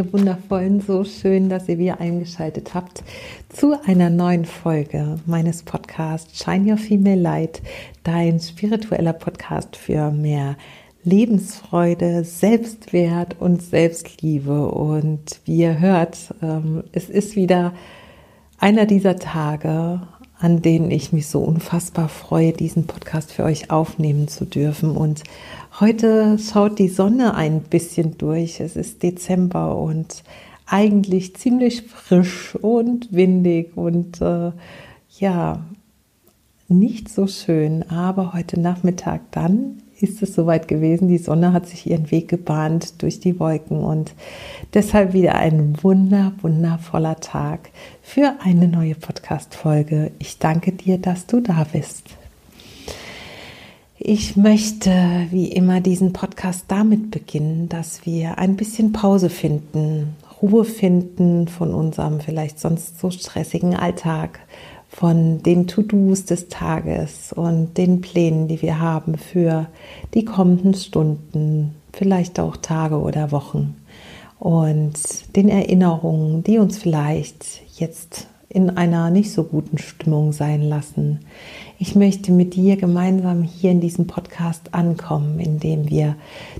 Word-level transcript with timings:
Ihr 0.00 0.14
Wundervollen, 0.14 0.80
so 0.80 1.04
schön, 1.04 1.50
dass 1.50 1.68
ihr 1.68 1.76
wieder 1.76 2.00
eingeschaltet 2.00 2.72
habt 2.72 3.02
zu 3.50 3.78
einer 3.84 4.08
neuen 4.08 4.46
Folge 4.46 5.16
meines 5.26 5.62
Podcasts 5.62 6.42
Shine 6.42 6.70
Your 6.70 6.78
Female 6.78 7.20
Light, 7.20 7.60
dein 8.02 8.40
spiritueller 8.40 9.12
Podcast 9.12 9.76
für 9.76 10.10
mehr 10.10 10.56
Lebensfreude, 11.04 12.24
Selbstwert 12.24 13.36
und 13.40 13.60
Selbstliebe. 13.60 14.70
Und 14.70 15.42
wie 15.44 15.58
ihr 15.58 15.78
hört, 15.78 16.16
ähm, 16.40 16.82
es 16.92 17.10
ist 17.10 17.36
wieder 17.36 17.74
einer 18.56 18.86
dieser 18.86 19.16
Tage, 19.16 20.00
an 20.38 20.62
denen 20.62 20.90
ich 20.90 21.12
mich 21.12 21.26
so 21.26 21.40
unfassbar 21.40 22.08
freue, 22.08 22.54
diesen 22.54 22.86
Podcast 22.86 23.32
für 23.32 23.44
euch 23.44 23.70
aufnehmen 23.70 24.28
zu 24.28 24.46
dürfen. 24.46 24.96
Und 24.96 25.24
heute 25.80 26.38
schaut 26.38 26.78
die 26.78 26.88
Sonne 26.88 27.34
ein 27.34 27.62
bisschen 27.62 28.18
durch. 28.18 28.60
Es 28.60 28.76
ist 28.76 29.02
Dezember 29.02 29.76
und 29.76 30.22
eigentlich 30.66 31.34
ziemlich 31.36 31.82
frisch 31.82 32.54
und 32.54 33.12
windig 33.12 33.76
und 33.76 34.20
äh, 34.20 34.52
ja, 35.18 35.64
nicht 36.68 37.08
so 37.08 37.26
schön. 37.26 37.90
Aber 37.90 38.32
heute 38.32 38.60
Nachmittag 38.60 39.22
dann 39.32 39.82
ist 40.00 40.22
es 40.22 40.34
soweit 40.34 40.68
gewesen. 40.68 41.08
Die 41.08 41.18
Sonne 41.18 41.52
hat 41.52 41.66
sich 41.66 41.90
ihren 41.90 42.10
Weg 42.10 42.28
gebahnt 42.28 43.02
durch 43.02 43.20
die 43.20 43.38
Wolken 43.40 43.80
und 43.80 44.14
deshalb 44.74 45.12
wieder 45.12 45.34
ein 45.34 45.82
wunder, 45.82 46.32
wundervoller 46.40 47.16
Tag 47.16 47.70
für 48.02 48.34
eine 48.42 48.68
neue 48.68 48.94
Podcast-Folge. 48.94 50.12
Ich 50.18 50.38
danke 50.38 50.72
dir, 50.72 50.98
dass 50.98 51.26
du 51.26 51.40
da 51.40 51.66
bist. 51.72 52.19
Ich 54.02 54.34
möchte 54.34 54.90
wie 55.30 55.48
immer 55.52 55.82
diesen 55.82 56.14
Podcast 56.14 56.64
damit 56.68 57.10
beginnen, 57.10 57.68
dass 57.68 58.06
wir 58.06 58.38
ein 58.38 58.56
bisschen 58.56 58.92
Pause 58.92 59.28
finden, 59.28 60.16
Ruhe 60.40 60.64
finden 60.64 61.48
von 61.48 61.74
unserem 61.74 62.18
vielleicht 62.18 62.58
sonst 62.58 62.98
so 62.98 63.10
stressigen 63.10 63.76
Alltag, 63.76 64.40
von 64.88 65.42
den 65.42 65.66
To-Dos 65.66 66.24
des 66.24 66.48
Tages 66.48 67.34
und 67.34 67.76
den 67.76 68.00
Plänen, 68.00 68.48
die 68.48 68.62
wir 68.62 68.80
haben 68.80 69.18
für 69.18 69.66
die 70.14 70.24
kommenden 70.24 70.72
Stunden, 70.72 71.74
vielleicht 71.92 72.40
auch 72.40 72.56
Tage 72.56 72.98
oder 72.98 73.32
Wochen. 73.32 73.76
Und 74.38 75.36
den 75.36 75.50
Erinnerungen, 75.50 76.42
die 76.42 76.56
uns 76.56 76.78
vielleicht 76.78 77.60
jetzt 77.76 78.28
in 78.50 78.68
einer 78.68 79.10
nicht 79.10 79.32
so 79.32 79.44
guten 79.44 79.78
Stimmung 79.78 80.32
sein 80.32 80.60
lassen. 80.60 81.20
Ich 81.78 81.94
möchte 81.94 82.32
mit 82.32 82.54
dir 82.54 82.76
gemeinsam 82.76 83.42
hier 83.42 83.70
in 83.70 83.80
diesem 83.80 84.06
Podcast 84.06 84.74
ankommen, 84.74 85.38
indem 85.38 85.88
wir 85.88 86.16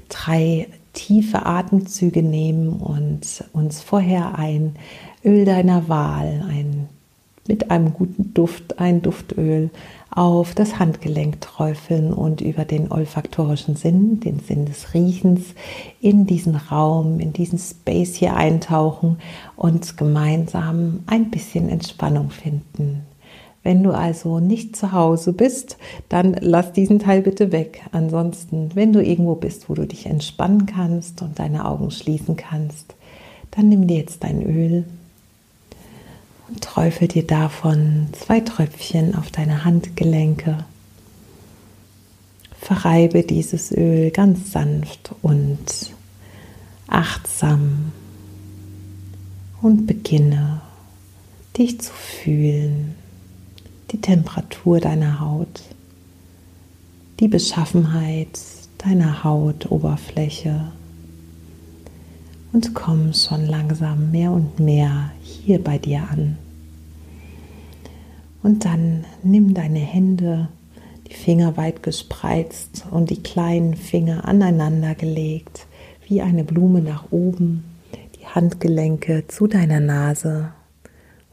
drei 0.08 0.68
tiefe 0.92 1.44
Atemzüge 1.44 2.22
nehmen 2.22 2.68
und 2.68 3.44
uns 3.52 3.80
vorher 3.82 4.38
ein 4.38 4.76
Öl 5.24 5.44
deiner 5.44 5.88
Wahl, 5.88 6.44
ein 6.48 6.88
mit 7.48 7.70
einem 7.70 7.92
guten 7.92 8.32
Duft, 8.32 8.78
ein 8.78 9.02
Duftöl 9.02 9.70
auf 10.10 10.54
das 10.54 10.78
Handgelenk 10.78 11.40
träufeln 11.40 12.12
und 12.12 12.40
über 12.40 12.64
den 12.64 12.90
olfaktorischen 12.90 13.76
Sinn, 13.76 14.20
den 14.20 14.40
Sinn 14.40 14.66
des 14.66 14.92
Riechens, 14.92 15.54
in 16.00 16.26
diesen 16.26 16.56
Raum, 16.56 17.20
in 17.20 17.32
diesen 17.32 17.58
Space 17.58 18.14
hier 18.14 18.36
eintauchen 18.36 19.18
und 19.56 19.96
gemeinsam 19.96 21.04
ein 21.06 21.30
bisschen 21.30 21.68
Entspannung 21.68 22.30
finden. 22.30 23.06
Wenn 23.62 23.82
du 23.82 23.90
also 23.90 24.40
nicht 24.40 24.74
zu 24.74 24.92
Hause 24.92 25.32
bist, 25.32 25.76
dann 26.08 26.34
lass 26.40 26.72
diesen 26.72 26.98
Teil 26.98 27.20
bitte 27.20 27.52
weg. 27.52 27.82
Ansonsten, 27.92 28.70
wenn 28.74 28.92
du 28.92 29.02
irgendwo 29.04 29.34
bist, 29.34 29.68
wo 29.68 29.74
du 29.74 29.86
dich 29.86 30.06
entspannen 30.06 30.64
kannst 30.64 31.20
und 31.20 31.38
deine 31.38 31.66
Augen 31.66 31.90
schließen 31.90 32.36
kannst, 32.36 32.94
dann 33.50 33.68
nimm 33.68 33.86
dir 33.86 33.98
jetzt 33.98 34.24
dein 34.24 34.42
Öl 34.42 34.86
träufel 36.60 37.08
dir 37.08 37.26
davon 37.26 38.08
zwei 38.12 38.40
Tröpfchen 38.40 39.14
auf 39.14 39.30
deine 39.30 39.64
Handgelenke. 39.64 40.64
Verreibe 42.58 43.22
dieses 43.22 43.72
Öl 43.72 44.10
ganz 44.10 44.52
sanft 44.52 45.14
und 45.22 45.92
achtsam 46.86 47.92
und 49.62 49.86
beginne 49.86 50.60
dich 51.56 51.80
zu 51.80 51.92
fühlen, 51.92 52.94
die 53.90 54.00
Temperatur 54.00 54.80
deiner 54.80 55.20
Haut, 55.20 55.62
die 57.18 57.28
Beschaffenheit 57.28 58.40
deiner 58.78 59.24
Hautoberfläche 59.24 60.72
und 62.52 62.74
komm 62.74 63.12
schon 63.12 63.46
langsam 63.46 64.10
mehr 64.10 64.32
und 64.32 64.58
mehr 64.58 65.12
hier 65.22 65.62
bei 65.62 65.78
dir 65.78 66.02
an. 66.10 66.38
Und 68.42 68.64
dann 68.64 69.04
nimm 69.22 69.54
deine 69.54 69.78
Hände, 69.78 70.48
die 71.06 71.14
Finger 71.14 71.56
weit 71.56 71.82
gespreizt 71.82 72.86
und 72.90 73.10
die 73.10 73.22
kleinen 73.22 73.74
Finger 73.74 74.26
aneinander 74.26 74.94
gelegt, 74.94 75.66
wie 76.08 76.22
eine 76.22 76.44
Blume 76.44 76.80
nach 76.80 77.10
oben, 77.10 77.64
die 78.18 78.26
Handgelenke 78.26 79.24
zu 79.28 79.46
deiner 79.46 79.80
Nase 79.80 80.52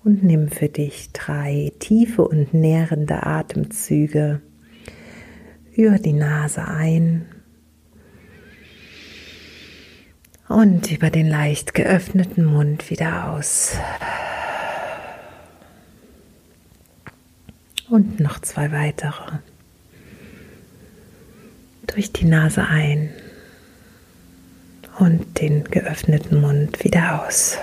und 0.03 0.23
nimm 0.23 0.49
für 0.49 0.69
dich 0.69 1.11
drei 1.13 1.72
tiefe 1.79 2.28
und 2.28 2.53
nährende 2.53 3.25
Atemzüge 3.25 4.41
über 5.75 5.99
die 5.99 6.13
Nase 6.13 6.67
ein 6.67 7.25
und 10.47 10.91
über 10.91 11.09
den 11.09 11.28
leicht 11.28 11.74
geöffneten 11.74 12.46
Mund 12.46 12.90
wieder 12.90 13.31
aus. 13.31 13.78
Und 17.90 18.19
noch 18.19 18.40
zwei 18.40 18.72
weitere. 18.72 19.40
Durch 21.88 22.12
die 22.12 22.25
Nase 22.25 22.66
ein 22.68 23.09
und 25.00 25.40
den 25.40 25.63
geöffneten 25.66 26.41
Mund 26.41 26.84
wieder 26.84 27.25
aus. 27.25 27.58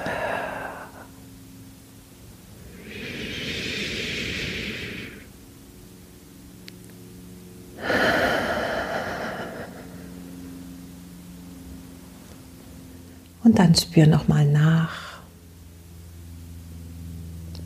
Und 13.54 13.60
dann 13.60 13.76
spür 13.76 14.08
nochmal 14.08 14.46
nach, 14.46 15.20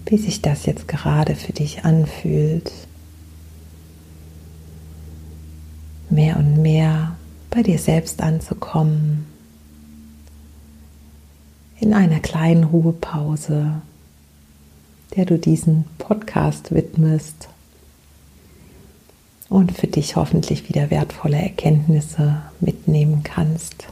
wie 0.05 0.19
sich 0.19 0.43
das 0.43 0.67
jetzt 0.67 0.87
gerade 0.87 1.35
für 1.35 1.55
dich 1.55 1.87
anfühlt. 1.87 2.71
Mehr 6.11 6.37
und 6.37 6.61
mehr 6.61 7.17
bei 7.49 7.63
dir 7.63 7.79
selbst 7.79 8.21
anzukommen. 8.21 9.25
In 11.81 11.95
einer 11.95 12.21
kleinen 12.21 12.65
Ruhepause, 12.65 13.81
der 15.17 15.25
du 15.25 15.39
diesen 15.39 15.87
Podcast 15.97 16.75
widmest 16.75 17.49
und 19.49 19.73
für 19.73 19.87
dich 19.87 20.17
hoffentlich 20.17 20.69
wieder 20.69 20.91
wertvolle 20.91 21.39
Erkenntnisse 21.39 22.43
mitnehmen 22.61 23.23
kannst. 23.23 23.89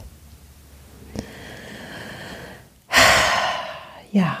Ja, 4.11 4.37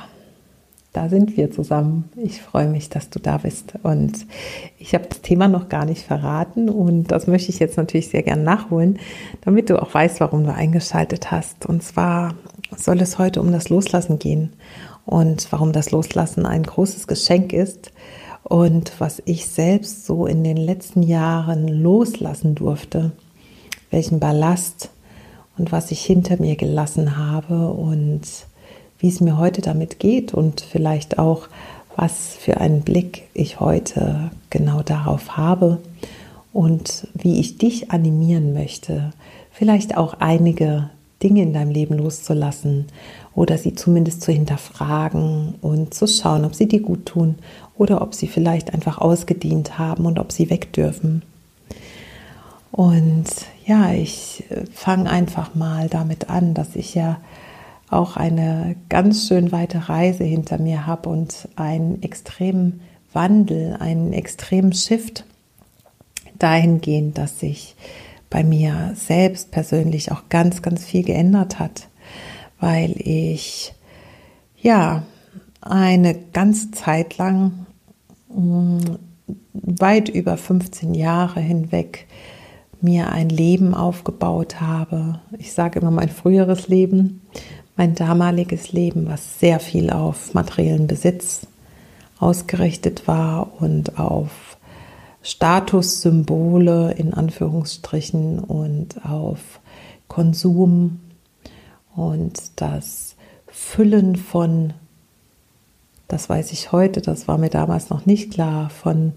da 0.97 1.09
sind 1.09 1.37
wir 1.37 1.51
zusammen. 1.51 2.09
Ich 2.15 2.41
freue 2.41 2.67
mich, 2.67 2.89
dass 2.89 3.11
du 3.11 3.19
da 3.19 3.37
bist. 3.37 3.73
Und 3.83 4.25
ich 4.79 4.95
habe 4.95 5.05
das 5.07 5.21
Thema 5.21 5.47
noch 5.47 5.69
gar 5.69 5.85
nicht 5.85 6.01
verraten 6.01 6.69
und 6.69 7.11
das 7.11 7.27
möchte 7.27 7.51
ich 7.51 7.59
jetzt 7.59 7.77
natürlich 7.77 8.09
sehr 8.09 8.23
gern 8.23 8.43
nachholen, 8.43 8.97
damit 9.41 9.69
du 9.69 9.79
auch 9.79 9.93
weißt, 9.93 10.19
warum 10.21 10.43
du 10.43 10.51
eingeschaltet 10.53 11.29
hast. 11.29 11.67
Und 11.67 11.83
zwar 11.83 12.33
soll 12.75 12.99
es 12.99 13.19
heute 13.19 13.41
um 13.41 13.51
das 13.51 13.69
Loslassen 13.69 14.17
gehen 14.17 14.53
und 15.05 15.51
warum 15.51 15.71
das 15.71 15.91
Loslassen 15.91 16.47
ein 16.47 16.63
großes 16.63 17.05
Geschenk 17.05 17.53
ist 17.53 17.91
und 18.41 18.99
was 18.99 19.21
ich 19.25 19.45
selbst 19.45 20.05
so 20.05 20.25
in 20.25 20.43
den 20.43 20.57
letzten 20.57 21.03
Jahren 21.03 21.67
loslassen 21.67 22.55
durfte, 22.55 23.11
welchen 23.91 24.19
Ballast 24.19 24.89
und 25.59 25.71
was 25.71 25.91
ich 25.91 26.03
hinter 26.03 26.41
mir 26.41 26.55
gelassen 26.55 27.17
habe 27.17 27.69
und 27.71 28.46
wie 28.99 29.09
es 29.09 29.21
mir 29.21 29.37
heute 29.37 29.61
damit 29.61 29.99
geht 29.99 30.33
und 30.33 30.61
vielleicht 30.61 31.19
auch, 31.19 31.47
was 31.95 32.35
für 32.35 32.57
einen 32.57 32.81
Blick 32.81 33.23
ich 33.33 33.59
heute 33.59 34.31
genau 34.49 34.81
darauf 34.81 35.35
habe 35.37 35.79
und 36.53 37.07
wie 37.13 37.39
ich 37.39 37.57
dich 37.57 37.91
animieren 37.91 38.53
möchte, 38.53 39.13
vielleicht 39.51 39.97
auch 39.97 40.15
einige 40.19 40.89
Dinge 41.23 41.41
in 41.41 41.53
deinem 41.53 41.71
Leben 41.71 41.97
loszulassen 41.97 42.85
oder 43.33 43.57
sie 43.57 43.73
zumindest 43.73 44.21
zu 44.21 44.31
hinterfragen 44.31 45.55
und 45.61 45.93
zu 45.93 46.07
schauen, 46.07 46.45
ob 46.45 46.53
sie 46.53 46.67
dir 46.67 46.81
gut 46.81 47.05
tun 47.07 47.35
oder 47.77 48.01
ob 48.01 48.13
sie 48.13 48.27
vielleicht 48.27 48.73
einfach 48.73 48.99
ausgedient 48.99 49.79
haben 49.79 50.05
und 50.05 50.19
ob 50.19 50.31
sie 50.31 50.49
weg 50.49 50.73
dürfen. 50.73 51.23
Und 52.71 53.25
ja, 53.65 53.91
ich 53.93 54.43
fange 54.71 55.09
einfach 55.09 55.55
mal 55.55 55.89
damit 55.89 56.29
an, 56.29 56.53
dass 56.53 56.75
ich 56.75 56.93
ja 56.93 57.17
auch 57.89 58.17
eine 58.17 58.75
ganz 58.89 59.27
schön 59.27 59.51
weite 59.51 59.89
Reise 59.89 60.23
hinter 60.23 60.57
mir 60.57 60.85
habe 60.85 61.09
und 61.09 61.47
einen 61.55 62.01
extremen 62.03 62.81
Wandel, 63.13 63.77
einen 63.79 64.13
extremen 64.13 64.73
Shift 64.73 65.25
dahingehend, 66.37 67.17
dass 67.17 67.39
sich 67.39 67.75
bei 68.29 68.43
mir 68.43 68.91
selbst 68.95 69.51
persönlich 69.51 70.11
auch 70.11 70.23
ganz, 70.29 70.61
ganz 70.61 70.83
viel 70.85 71.03
geändert 71.03 71.59
hat, 71.59 71.87
weil 72.59 72.93
ich 72.97 73.73
ja 74.61 75.03
eine 75.61 76.15
ganze 76.33 76.71
Zeit 76.71 77.17
lang 77.17 77.65
mm, 78.29 78.79
weit 79.53 80.09
über 80.09 80.37
15 80.37 80.93
Jahre 80.93 81.39
hinweg 81.39 82.05
mir 82.81 83.11
ein 83.11 83.29
Leben 83.29 83.73
aufgebaut 83.73 84.61
habe. 84.61 85.19
Ich 85.37 85.53
sage 85.53 85.79
immer 85.79 85.91
mein 85.91 86.09
früheres 86.09 86.67
Leben, 86.67 87.21
mein 87.77 87.95
damaliges 87.95 88.71
Leben, 88.71 89.07
was 89.07 89.39
sehr 89.39 89.59
viel 89.59 89.91
auf 89.91 90.33
materiellen 90.33 90.87
Besitz 90.87 91.47
ausgerichtet 92.19 93.07
war 93.07 93.61
und 93.61 93.99
auf 93.99 94.57
Statussymbole 95.21 96.93
in 96.93 97.13
Anführungsstrichen 97.13 98.39
und 98.39 99.05
auf 99.05 99.59
Konsum 100.07 100.99
und 101.95 102.39
das 102.55 103.15
Füllen 103.47 104.15
von, 104.15 104.73
das 106.07 106.29
weiß 106.29 106.51
ich 106.53 106.71
heute, 106.71 107.01
das 107.01 107.27
war 107.27 107.37
mir 107.37 107.49
damals 107.49 107.89
noch 107.89 108.05
nicht 108.05 108.33
klar, 108.33 108.69
von 108.69 109.13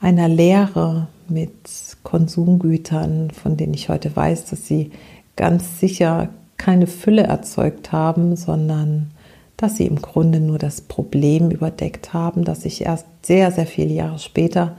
einer 0.00 0.28
Lehre 0.28 1.08
mit 1.28 1.96
Konsumgütern, 2.02 3.30
von 3.30 3.56
denen 3.56 3.74
ich 3.74 3.88
heute 3.88 4.14
weiß, 4.14 4.46
dass 4.46 4.66
sie 4.66 4.92
ganz 5.36 5.80
sicher 5.80 6.30
keine 6.60 6.86
Fülle 6.86 7.22
erzeugt 7.22 7.90
haben, 7.90 8.36
sondern 8.36 9.10
dass 9.56 9.76
sie 9.76 9.86
im 9.86 10.00
Grunde 10.00 10.40
nur 10.40 10.58
das 10.58 10.82
Problem 10.82 11.50
überdeckt 11.50 12.12
haben, 12.12 12.44
das 12.44 12.66
ich 12.66 12.84
erst 12.84 13.06
sehr, 13.22 13.50
sehr 13.50 13.66
viele 13.66 13.94
Jahre 13.94 14.18
später 14.18 14.76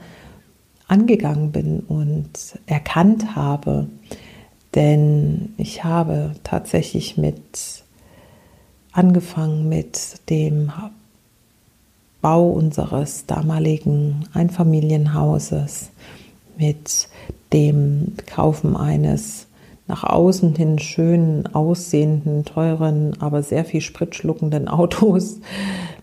angegangen 0.86 1.50
bin 1.50 1.80
und 1.80 2.30
erkannt 2.66 3.34
habe. 3.34 3.88
Denn 4.76 5.54
ich 5.56 5.82
habe 5.82 6.32
tatsächlich 6.44 7.16
mit 7.16 7.82
angefangen 8.92 9.68
mit 9.68 10.20
dem 10.30 10.70
Bau 12.20 12.48
unseres 12.48 13.26
damaligen 13.26 14.28
Einfamilienhauses, 14.32 15.90
mit 16.56 17.08
dem 17.52 18.14
Kaufen 18.26 18.76
eines 18.76 19.48
nach 19.92 20.04
außen 20.04 20.54
hin 20.54 20.78
schönen, 20.78 21.54
aussehenden, 21.54 22.46
teuren, 22.46 23.14
aber 23.20 23.42
sehr 23.42 23.66
viel 23.66 23.82
Sprit 23.82 24.14
schluckenden 24.14 24.66
Autos, 24.66 25.38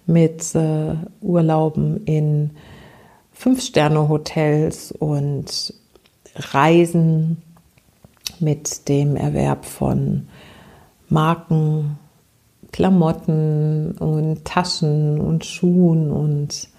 mit 0.06 0.53
äh, 0.53 0.94
Urlauben 1.21 2.06
in 2.06 2.51
Fünf-Sterne-Hotels 3.31 4.91
und 4.91 5.74
Reisen 6.36 7.41
mit 8.39 8.88
dem 8.89 9.15
Erwerb 9.15 9.65
von 9.65 10.27
Marken, 11.09 11.97
Klamotten 12.71 13.94
und 13.97 14.45
Taschen 14.45 15.19
und 15.19 15.45
Schuhen 15.45 16.12
und 16.12 16.69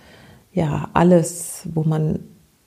ja, 0.53 0.89
alles, 0.93 1.63
wo 1.75 1.83
man 1.83 2.21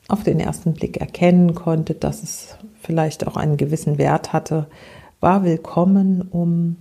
auf 0.10 0.24
den 0.24 0.42
ersten 0.42 0.74
Blick 0.74 0.98
erkennen 0.98 1.56
konnte, 1.56 1.94
dass 1.94 2.24
es 2.24 2.58
vielleicht 2.84 3.26
auch 3.26 3.38
einen 3.38 3.58
gewissen 3.58 3.98
Wert 3.98 4.34
hatte, 4.34 4.68
war 5.20 5.44
willkommen, 5.44 6.22
um 6.22 6.78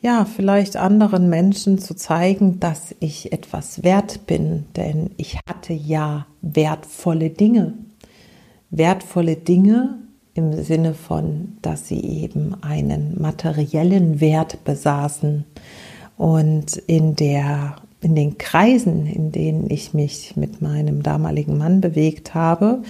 ja, 0.00 0.24
vielleicht 0.24 0.76
anderen 0.76 1.28
Menschen 1.28 1.78
zu 1.78 1.94
zeigen, 1.94 2.60
dass 2.60 2.94
ich 3.00 3.32
etwas 3.32 3.82
wert 3.82 4.26
bin, 4.26 4.66
denn 4.76 5.10
ich 5.16 5.38
hatte 5.48 5.72
ja 5.72 6.26
wertvolle 6.40 7.30
Dinge. 7.30 7.74
Wertvolle 8.70 9.34
Dinge, 9.34 9.98
im 10.34 10.62
Sinne 10.62 10.94
von, 10.94 11.56
dass 11.62 11.88
sie 11.88 12.00
eben 12.00 12.54
einen 12.62 13.20
materiellen 13.20 14.20
Wert 14.20 14.64
besaßen. 14.64 15.44
Und 16.16 16.76
in, 16.76 17.16
der, 17.16 17.76
in 18.00 18.14
den 18.14 18.38
Kreisen, 18.38 19.06
in 19.06 19.32
denen 19.32 19.68
ich 19.68 19.94
mich 19.94 20.36
mit 20.36 20.62
meinem 20.62 21.02
damaligen 21.02 21.58
Mann 21.58 21.80
bewegt 21.80 22.34
habe, 22.34 22.82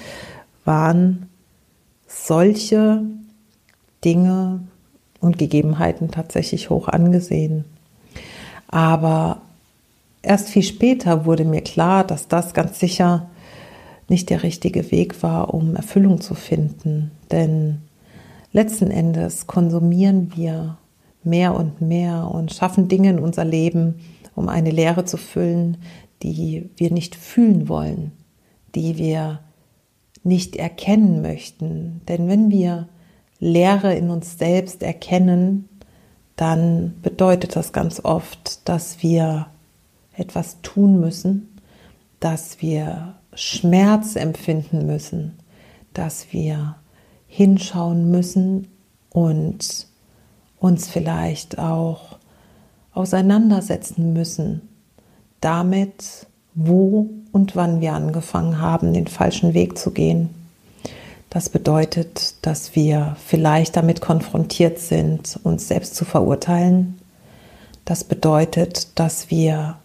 waren 0.67 1.28
solche 2.27 3.03
Dinge 4.05 4.61
und 5.21 5.39
Gegebenheiten 5.39 6.11
tatsächlich 6.11 6.71
hoch 6.71 6.89
angesehen. 6.89 7.65
Aber 8.69 9.43
erst 10.23 10.49
viel 10.51 10.63
später 10.63 11.25
wurde 11.25 11.45
mir 11.45 11.63
klar, 11.63 12.05
dass 12.05 12.29
das 12.29 12.55
ganz 12.55 12.79
sicher 12.79 13.29
nicht 14.09 14.31
der 14.31 14.43
richtige 14.43 14.91
Weg 14.91 15.23
war, 15.23 15.53
um 15.53 15.77
Erfüllung 15.77 16.21
zu 16.21 16.35
finden. 16.35 17.11
Denn 17.31 17.83
letzten 18.53 18.91
Endes 18.91 19.47
konsumieren 19.47 20.33
wir 20.35 20.79
mehr 21.25 21.55
und 21.55 21.81
mehr 21.81 22.31
und 22.33 22.53
schaffen 22.53 22.89
Dinge 22.89 23.11
in 23.11 23.19
unser 23.19 23.45
Leben, 23.45 23.97
um 24.35 24.49
eine 24.49 24.71
Leere 24.71 25.05
zu 25.05 25.17
füllen, 25.17 25.79
die 26.23 26.71
wir 26.77 26.91
nicht 26.91 27.17
fühlen 27.17 27.69
wollen, 27.69 28.13
die 28.75 28.97
wir 28.97 29.41
nicht 30.25 30.57
erkennen 30.57 31.23
möchten. 31.23 32.01
Denn 32.09 32.29
wenn 32.29 32.51
wir 32.51 32.89
Leere 33.41 33.95
in 33.95 34.11
uns 34.11 34.39
selbst 34.39 34.83
erkennen, 34.83 35.69
dann 36.37 36.95
bedeutet 37.03 37.57
das 37.57 37.73
ganz 37.73 38.05
oft, 38.05 38.69
dass 38.69 39.03
wir 39.03 39.47
etwas 40.15 40.61
tun 40.63 41.01
müssen, 41.01 41.49
dass 42.21 42.61
wir 42.61 43.15
Schmerz 43.35 44.17
empfinden 44.17 44.87
müssen, 44.87 45.39
dass 45.95 46.33
wir 46.33 46.77
hinschauen 47.27 48.11
müssen 48.11 48.69
und 49.11 49.87
uns 50.59 50.89
vielleicht 50.89 51.59
auch 51.59 52.19
auseinandersetzen 52.93 54.13
müssen 54.13 54.63
damit, 55.41 56.27
wo 56.55 57.11
und 57.33 57.57
wann 57.57 57.81
wir 57.81 57.93
angefangen 57.93 58.61
haben, 58.61 58.93
den 58.93 59.07
falschen 59.07 59.55
Weg 59.55 59.79
zu 59.79 59.91
gehen. 59.91 60.31
Das 61.31 61.51
bedeutet, 61.51 62.35
dass 62.43 62.75
wir 62.75 63.17
vielleicht 63.25 63.77
damit 63.77 64.01
konfrontiert 64.01 64.79
sind, 64.79 65.39
uns 65.43 65.69
selbst 65.69 65.95
zu 65.95 66.05
verurteilen. 66.05 66.99
Das 67.85 68.05
bedeutet, 68.05 68.99
dass 68.99 69.31
wir 69.31 69.77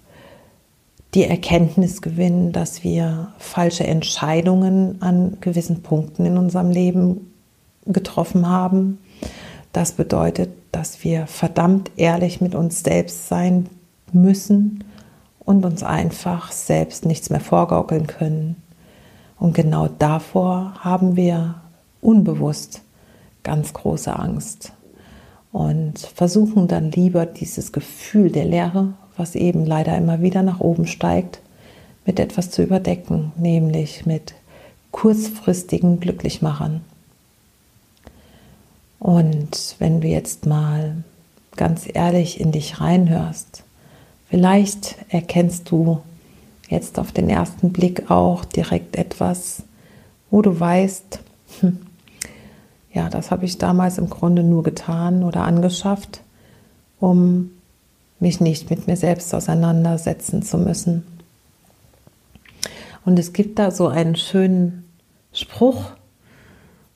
die 1.13 1.25
Erkenntnis 1.25 2.01
gewinnen, 2.01 2.53
dass 2.53 2.83
wir 2.83 3.33
falsche 3.38 3.85
Entscheidungen 3.85 5.01
an 5.01 5.38
gewissen 5.41 5.83
Punkten 5.83 6.25
in 6.25 6.38
unserem 6.38 6.71
Leben 6.71 7.33
getroffen 7.85 8.47
haben. 8.47 9.00
Das 9.73 9.91
bedeutet, 9.91 10.50
dass 10.71 11.03
wir 11.03 11.27
verdammt 11.27 11.91
ehrlich 11.97 12.41
mit 12.41 12.55
uns 12.55 12.83
selbst 12.83 13.27
sein 13.27 13.67
müssen 14.12 14.83
und 15.45 15.65
uns 15.65 15.83
einfach 15.83 16.51
selbst 16.51 17.05
nichts 17.05 17.29
mehr 17.29 17.39
vorgaukeln 17.39 18.07
können. 18.07 18.62
Und 19.39 19.53
genau 19.53 19.89
davor 20.00 20.75
haben 20.79 21.15
wir 21.15 21.55
unbewusst 22.01 22.81
ganz 23.43 23.73
große 23.73 24.17
Angst 24.17 24.71
und 25.51 26.00
versuchen 26.00 26.67
dann 26.67 26.91
lieber 26.91 27.25
dieses 27.25 27.71
Gefühl 27.71 28.31
der 28.31 28.45
Leere 28.45 28.93
was 29.17 29.35
eben 29.35 29.65
leider 29.65 29.97
immer 29.97 30.21
wieder 30.21 30.43
nach 30.43 30.59
oben 30.59 30.88
steigt, 30.88 31.39
mit 32.05 32.19
etwas 32.19 32.50
zu 32.51 32.63
überdecken, 32.63 33.31
nämlich 33.38 34.05
mit 34.05 34.33
kurzfristigen 34.91 36.00
Glücklichmachern. 36.00 36.81
Und 39.00 39.75
wenn 39.79 40.01
du 40.01 40.07
jetzt 40.07 40.45
mal 40.45 41.03
ganz 41.55 41.88
ehrlich 41.91 42.39
in 42.39 42.51
dich 42.51 42.79
reinhörst, 42.79 43.63
vielleicht 44.33 44.95
erkennst 45.09 45.69
du 45.69 46.01
jetzt 46.67 46.97
auf 46.97 47.11
den 47.11 47.29
ersten 47.29 47.71
Blick 47.71 48.09
auch 48.09 48.45
direkt 48.45 48.95
etwas, 48.95 49.61
wo 50.31 50.41
du 50.41 50.59
weißt, 50.59 51.19
hm, 51.59 51.77
ja, 52.91 53.09
das 53.09 53.29
habe 53.29 53.45
ich 53.45 53.59
damals 53.59 53.99
im 53.99 54.09
Grunde 54.09 54.41
nur 54.41 54.63
getan 54.63 55.23
oder 55.23 55.43
angeschafft, 55.43 56.21
um 56.99 57.51
mich 58.19 58.41
nicht 58.41 58.71
mit 58.71 58.87
mir 58.87 58.97
selbst 58.97 59.35
auseinandersetzen 59.35 60.41
zu 60.41 60.57
müssen. 60.57 61.05
Und 63.05 63.19
es 63.19 63.33
gibt 63.33 63.59
da 63.59 63.69
so 63.69 63.87
einen 63.87 64.15
schönen 64.15 64.89
Spruch 65.31 65.91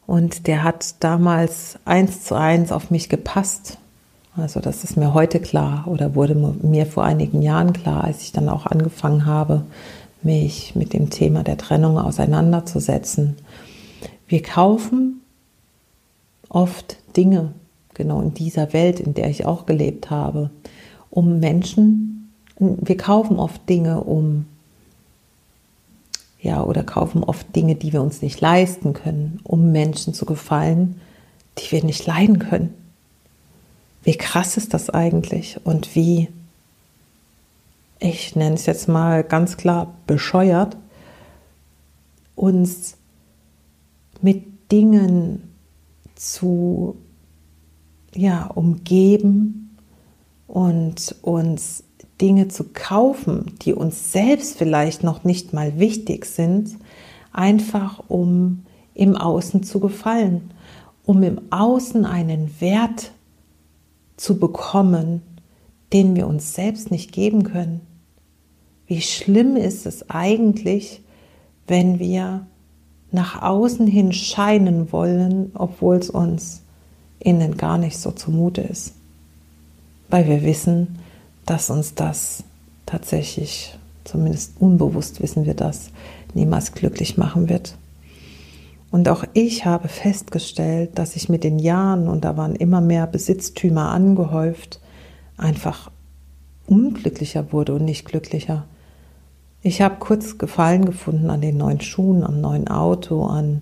und 0.08 0.48
der 0.48 0.64
hat 0.64 1.04
damals 1.04 1.78
eins 1.86 2.24
zu 2.24 2.34
eins 2.34 2.72
auf 2.72 2.90
mich 2.90 3.10
gepasst. 3.10 3.78
Also 4.38 4.60
das 4.60 4.84
ist 4.84 4.98
mir 4.98 5.16
heute 5.16 5.40
klar 5.40 5.86
oder 5.88 6.14
wurde 6.14 6.36
mir 6.36 6.86
vor 6.86 7.04
einigen 7.04 7.42
Jahren 7.42 7.74
klar, 7.74 8.04
als 8.04 8.22
ich 8.22 8.32
dann 8.32 8.50
auch 8.50 8.68
angefangen 8.68 9.26
habe, 9.26 9.64
mich 10.22 10.76
mit 10.76 10.94
dem 10.94 11.10
Thema 11.10 11.44
der 11.44 11.58
Trennung 11.58 11.98
auseinanderzusetzen. 11.98 13.36
Wir 14.28 14.44
kaufen 14.44 15.22
oft 16.50 16.98
Dinge, 17.16 17.54
genau 17.96 18.22
in 18.22 18.36
dieser 18.36 18.74
Welt, 18.74 19.00
in 19.00 19.16
der 19.16 19.30
ich 19.30 19.46
auch 19.46 19.66
gelebt 19.66 20.12
habe, 20.12 20.52
um 21.10 21.40
Menschen, 21.40 22.32
wir 22.60 22.98
kaufen 22.98 23.40
oft 23.40 23.68
Dinge, 23.68 24.02
um 24.02 24.46
ja, 26.40 26.64
oder 26.64 26.84
kaufen 26.84 27.24
oft 27.24 27.56
Dinge, 27.56 27.76
die 27.76 27.92
wir 27.92 28.02
uns 28.04 28.22
nicht 28.22 28.40
leisten 28.40 28.94
können, 28.94 29.40
um 29.44 29.72
Menschen 29.72 30.14
zu 30.14 30.26
gefallen, 30.26 31.02
die 31.58 31.72
wir 31.72 31.84
nicht 31.84 32.06
leiden 32.06 32.38
können. 32.38 32.74
Wie 34.08 34.16
krass 34.16 34.56
ist 34.56 34.74
das 34.74 34.90
eigentlich? 34.90 35.60
Und 35.66 35.94
wie, 35.94 36.30
ich 38.00 38.38
nenne 38.38 38.56
es 38.56 38.66
jetzt 38.66 38.88
mal 38.88 39.22
ganz 39.22 39.58
klar, 39.58 39.96
bescheuert, 40.08 40.78
uns 42.34 42.96
mit 44.22 44.72
Dingen 44.72 45.54
zu 46.16 46.96
ja, 48.16 48.46
umgeben 48.46 49.76
und 50.48 51.14
uns 51.22 51.84
Dinge 52.22 52.48
zu 52.48 52.64
kaufen, 52.72 53.58
die 53.62 53.74
uns 53.74 54.14
selbst 54.14 54.58
vielleicht 54.58 55.04
noch 55.04 55.26
nicht 55.26 55.52
mal 55.52 55.80
wichtig 55.80 56.28
sind, 56.28 56.78
einfach 57.34 58.02
um 58.08 58.64
im 58.94 59.18
Außen 59.18 59.64
zu 59.64 59.82
gefallen, 59.82 60.50
um 61.06 61.24
im 61.24 61.42
Außen 61.52 62.06
einen 62.06 62.62
Wert 62.62 63.12
zu 64.18 64.40
bekommen, 64.40 65.22
den 65.94 66.16
wir 66.16 66.28
uns 66.28 66.54
selbst 66.54 66.92
nicht 66.92 67.12
geben 67.12 67.44
können. 67.44 67.82
Wie 68.88 69.02
schlimm 69.02 69.56
ist 69.56 69.86
es 69.86 70.10
eigentlich, 70.10 71.02
wenn 71.68 72.00
wir 72.00 72.46
nach 73.12 73.42
außen 73.42 73.88
hin 73.88 74.12
scheinen 74.12 74.92
wollen, 74.92 75.52
obwohl 75.54 75.98
es 75.98 76.10
uns 76.10 76.62
innen 77.20 77.58
gar 77.58 77.78
nicht 77.78 77.98
so 77.98 78.12
zumute 78.12 78.62
ist. 78.62 78.94
Weil 80.10 80.28
wir 80.28 80.44
wissen, 80.44 81.00
dass 81.46 81.70
uns 81.70 81.96
das 81.96 82.44
tatsächlich, 82.86 83.78
zumindest 84.04 84.54
unbewusst 84.60 85.22
wissen 85.22 85.46
wir 85.46 85.54
das, 85.54 85.90
niemals 86.34 86.74
glücklich 86.74 87.18
machen 87.18 87.50
wird. 87.50 87.78
Und 88.90 89.10
auch 89.10 89.24
ich 89.34 89.66
habe 89.66 89.90
festgestellt, 89.90 90.98
dass 90.98 91.16
ich 91.16 91.30
mit 91.30 91.44
den 91.44 91.60
Jahren, 91.60 92.08
und 92.08 92.24
da 92.24 92.38
waren 92.38 92.56
immer 92.56 92.82
mehr 92.82 93.06
Besitztümer 93.06 93.90
angehäuft, 93.92 94.80
einfach 95.36 95.92
unglücklicher 96.68 97.52
wurde 97.52 97.74
und 97.76 97.86
nicht 97.86 98.06
glücklicher. 98.06 98.66
Ich 99.62 99.82
habe 99.82 99.96
kurz 100.00 100.38
Gefallen 100.38 100.86
gefunden 100.86 101.30
an 101.30 101.42
den 101.42 101.58
neuen 101.58 101.82
Schuhen, 101.82 102.24
am 102.24 102.40
neuen 102.40 102.68
Auto, 102.70 103.26
an 103.26 103.62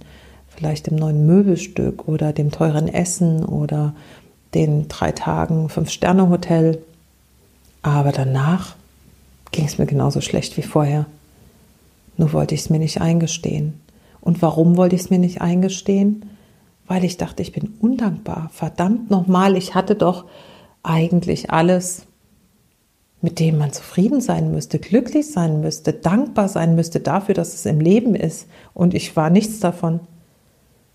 vielleicht 0.49 0.87
dem 0.87 0.95
neuen 0.95 1.25
Möbelstück 1.25 2.07
oder 2.07 2.31
dem 2.31 2.51
teuren 2.51 2.87
Essen 2.87 3.43
oder 3.43 3.93
den 4.53 4.87
drei 4.87 5.11
Tagen 5.11 5.69
Fünf-Sterne-Hotel. 5.69 6.81
Aber 7.81 8.11
danach 8.11 8.75
ging 9.51 9.65
es 9.65 9.77
mir 9.77 9.85
genauso 9.85 10.21
schlecht 10.21 10.57
wie 10.57 10.63
vorher. 10.63 11.05
Nur 12.17 12.33
wollte 12.33 12.55
ich 12.55 12.61
es 12.61 12.69
mir 12.69 12.79
nicht 12.79 13.01
eingestehen. 13.01 13.79
Und 14.25 14.41
warum 14.41 14.75
wollte 14.75 14.95
ich 14.95 15.03
es 15.03 15.09
mir 15.09 15.19
nicht 15.19 15.41
eingestehen? 15.41 16.25
Weil 16.87 17.05
ich 17.05 17.15
dachte, 17.15 17.43
ich 17.43 17.53
bin 17.53 17.75
undankbar. 17.79 18.49
Verdammt 18.51 19.09
nochmal, 19.09 19.55
ich 19.55 19.75
hatte 19.75 19.95
doch 19.95 20.25
eigentlich 20.83 21.51
alles, 21.51 22.05
mit 23.21 23.39
dem 23.39 23.59
man 23.59 23.71
zufrieden 23.71 24.21
sein 24.21 24.51
müsste, 24.51 24.79
glücklich 24.79 25.31
sein 25.31 25.61
müsste, 25.61 25.93
dankbar 25.93 26.49
sein 26.49 26.75
müsste 26.75 26.99
dafür, 26.99 27.35
dass 27.35 27.53
es 27.53 27.65
im 27.67 27.79
Leben 27.79 28.15
ist. 28.15 28.47
Und 28.73 28.95
ich 28.95 29.15
war 29.15 29.29
nichts 29.29 29.59
davon. 29.59 29.99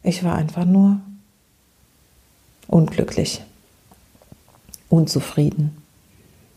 Ich 0.02 0.24
war 0.24 0.34
einfach 0.34 0.64
nur 0.64 1.00
unglücklich, 2.66 3.42
unzufrieden. 4.88 5.76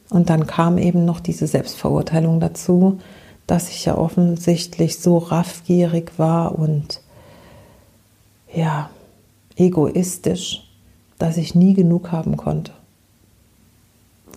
Und 0.09 0.31
dann 0.31 0.47
kam 0.47 0.79
eben 0.79 1.05
noch 1.05 1.19
diese 1.19 1.45
Selbstverurteilung 1.45 2.39
dazu, 2.39 2.99
dass 3.47 3.69
ich 3.69 3.85
ja 3.85 3.97
offensichtlich 3.97 4.99
so 4.99 5.17
raffgierig 5.17 6.13
war 6.17 6.57
und 6.57 7.01
ja, 8.53 8.89
egoistisch, 9.55 10.69
dass 11.17 11.37
ich 11.37 11.55
nie 11.55 11.73
genug 11.73 12.11
haben 12.11 12.37
konnte. 12.37 12.71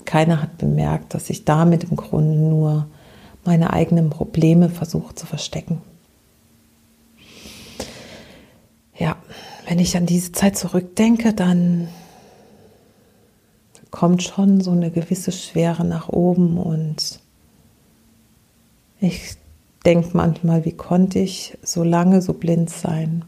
Keiner 0.05 0.41
hat 0.41 0.59
bemerkt, 0.59 1.15
dass 1.15 1.31
ich 1.31 1.45
damit 1.45 1.85
im 1.85 1.97
Grunde 1.97 2.37
nur 2.39 2.87
meine 3.45 3.73
eigenen 3.73 4.11
Probleme 4.11 4.69
versuche 4.69 5.15
zu 5.15 5.27
verstecken. 5.27 5.81
Ja, 8.99 9.17
wenn 9.69 9.79
ich 9.79 9.97
an 9.97 10.07
diese 10.07 10.33
Zeit 10.33 10.57
zurückdenke, 10.57 11.35
dann 11.35 11.89
kommt 13.91 14.23
schon 14.23 14.61
so 14.61 14.71
eine 14.71 14.91
gewisse 14.91 15.33
Schwere 15.33 15.85
nach 15.85 16.09
oben 16.09 16.59
und 16.59 17.21
ich 19.01 19.37
denke 19.85 20.11
manchmal, 20.15 20.65
wie 20.65 20.73
konnte 20.73 21.19
ich 21.19 21.57
so 21.63 21.83
lange 21.83 22.23
so 22.23 22.33
blind 22.33 22.71
sein? 22.71 23.25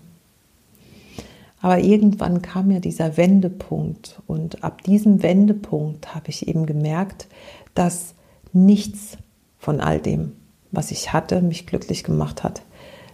Aber 1.61 1.79
irgendwann 1.79 2.43
kam 2.43 2.71
ja 2.71 2.79
dieser 2.79 3.17
Wendepunkt 3.17 4.21
und 4.27 4.63
ab 4.63 4.83
diesem 4.83 5.23
Wendepunkt 5.23 6.15
habe 6.15 6.29
ich 6.29 6.47
eben 6.47 6.67
gemerkt, 6.67 7.27
dass 7.75 8.15
nichts 8.53 9.17
von 9.59 9.81
all 9.81 9.99
dem, 9.99 10.33
was 10.71 10.91
ich 10.91 11.13
hatte, 11.13 11.43
mich 11.43 11.67
glücklich 11.67 12.05
gemacht 12.05 12.45
hat. 12.45 12.63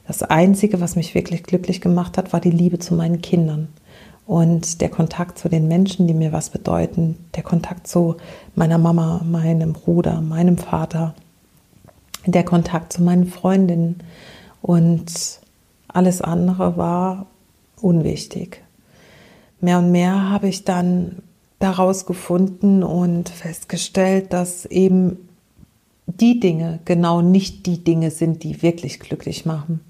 Das 0.06 0.22
Einzige, 0.22 0.80
was 0.80 0.96
mich 0.96 1.14
wirklich 1.14 1.42
glücklich 1.42 1.80
gemacht 1.80 2.18
hat, 2.18 2.34
war 2.34 2.40
die 2.40 2.50
Liebe 2.50 2.78
zu 2.78 2.94
meinen 2.94 3.22
Kindern 3.22 3.68
und 4.26 4.82
der 4.82 4.90
Kontakt 4.90 5.38
zu 5.38 5.48
den 5.48 5.66
Menschen, 5.66 6.06
die 6.06 6.14
mir 6.14 6.32
was 6.32 6.50
bedeuten, 6.50 7.16
der 7.34 7.42
Kontakt 7.42 7.86
zu 7.86 8.16
meiner 8.54 8.78
Mama, 8.78 9.22
meinem 9.24 9.72
Bruder, 9.72 10.20
meinem 10.20 10.58
Vater, 10.58 11.14
der 12.26 12.44
Kontakt 12.44 12.92
zu 12.92 13.02
meinen 13.02 13.26
Freundinnen 13.26 14.02
und 14.62 15.40
alles 15.88 16.20
andere 16.22 16.76
war 16.76 17.26
unwichtig. 17.80 18.62
Mehr 19.60 19.78
und 19.78 19.92
mehr 19.92 20.30
habe 20.30 20.48
ich 20.48 20.64
dann 20.64 21.22
daraus 21.58 22.06
gefunden 22.06 22.82
und 22.82 23.28
festgestellt, 23.28 24.32
dass 24.32 24.66
eben 24.66 25.28
die 26.06 26.40
Dinge 26.40 26.80
genau 26.84 27.22
nicht 27.22 27.66
die 27.66 27.82
Dinge 27.82 28.10
sind, 28.10 28.42
die 28.42 28.62
wirklich 28.62 29.00
glücklich 29.00 29.46
machen. 29.46 29.80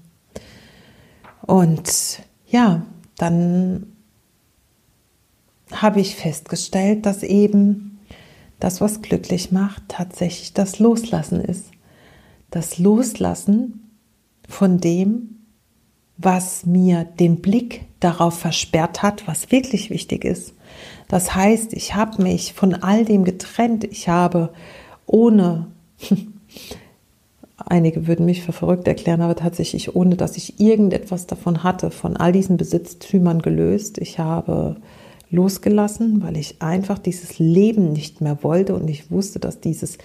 Und 1.41 2.19
ja, 2.47 2.83
dann 3.17 3.87
habe 5.71 5.99
ich 5.99 6.15
festgestellt, 6.15 7.05
dass 7.05 7.23
eben 7.23 7.99
das, 8.59 8.79
was 8.81 9.01
glücklich 9.01 9.51
macht, 9.51 9.83
tatsächlich 9.89 10.53
das 10.53 10.79
Loslassen 10.79 11.41
ist 11.41 11.74
das 12.49 12.77
Loslassen 12.77 13.91
von 14.47 14.79
dem, 14.79 15.35
was 16.17 16.65
mir 16.65 17.03
den 17.03 17.41
Blick 17.41 17.85
darauf 17.99 18.39
versperrt 18.39 19.03
hat, 19.03 19.27
was 19.27 19.51
wirklich 19.51 19.89
wichtig 19.89 20.23
ist. 20.23 20.53
Das 21.07 21.35
heißt, 21.35 21.73
ich 21.73 21.95
habe 21.95 22.21
mich 22.23 22.53
von 22.53 22.73
all 22.75 23.05
dem 23.05 23.25
getrennt. 23.25 23.83
Ich 23.83 24.07
habe 24.07 24.51
ohne, 25.05 25.67
einige 27.57 28.07
würden 28.07 28.25
mich 28.25 28.43
für 28.43 28.53
verrückt 28.53 28.87
erklären, 28.87 29.21
aber 29.21 29.35
tatsächlich 29.35 29.95
ohne, 29.95 30.15
dass 30.15 30.37
ich 30.37 30.59
irgendetwas 30.59 31.27
davon 31.27 31.63
hatte, 31.63 31.91
von 31.91 32.15
all 32.17 32.31
diesen 32.31 32.57
Besitztümern 32.57 33.41
gelöst. 33.41 33.97
Ich 33.97 34.19
habe 34.19 34.77
losgelassen, 35.29 36.23
weil 36.23 36.37
ich 36.37 36.61
einfach 36.61 36.99
dieses 36.99 37.39
Leben 37.39 37.91
nicht 37.91 38.21
mehr 38.21 38.43
wollte 38.43 38.75
und 38.75 38.87
ich 38.89 39.11
wusste, 39.11 39.39
dass 39.39 39.59
dieses 39.59 39.97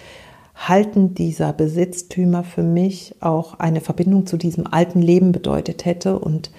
Halten 0.55 1.15
dieser 1.15 1.53
Besitztümer 1.53 2.43
für 2.43 2.63
mich 2.63 3.15
auch 3.19 3.59
eine 3.59 3.81
Verbindung 3.81 4.25
zu 4.25 4.37
diesem 4.37 4.67
alten 4.67 5.01
Leben 5.01 5.31
bedeutet 5.31 5.85
hätte. 5.85 6.19
Und 6.19 6.51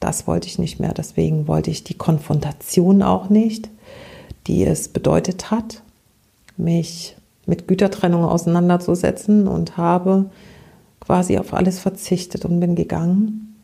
das 0.00 0.26
wollte 0.26 0.46
ich 0.46 0.58
nicht 0.58 0.80
mehr. 0.80 0.94
Deswegen 0.94 1.48
wollte 1.48 1.70
ich 1.70 1.84
die 1.84 1.96
Konfrontation 1.96 3.02
auch 3.02 3.30
nicht, 3.30 3.68
die 4.46 4.64
es 4.64 4.88
bedeutet 4.88 5.50
hat, 5.50 5.82
mich 6.56 7.16
mit 7.46 7.66
Gütertrennung 7.66 8.24
auseinanderzusetzen 8.24 9.48
und 9.48 9.76
habe 9.76 10.26
quasi 11.00 11.38
auf 11.38 11.54
alles 11.54 11.78
verzichtet 11.78 12.44
und 12.44 12.60
bin 12.60 12.74
gegangen, 12.74 13.56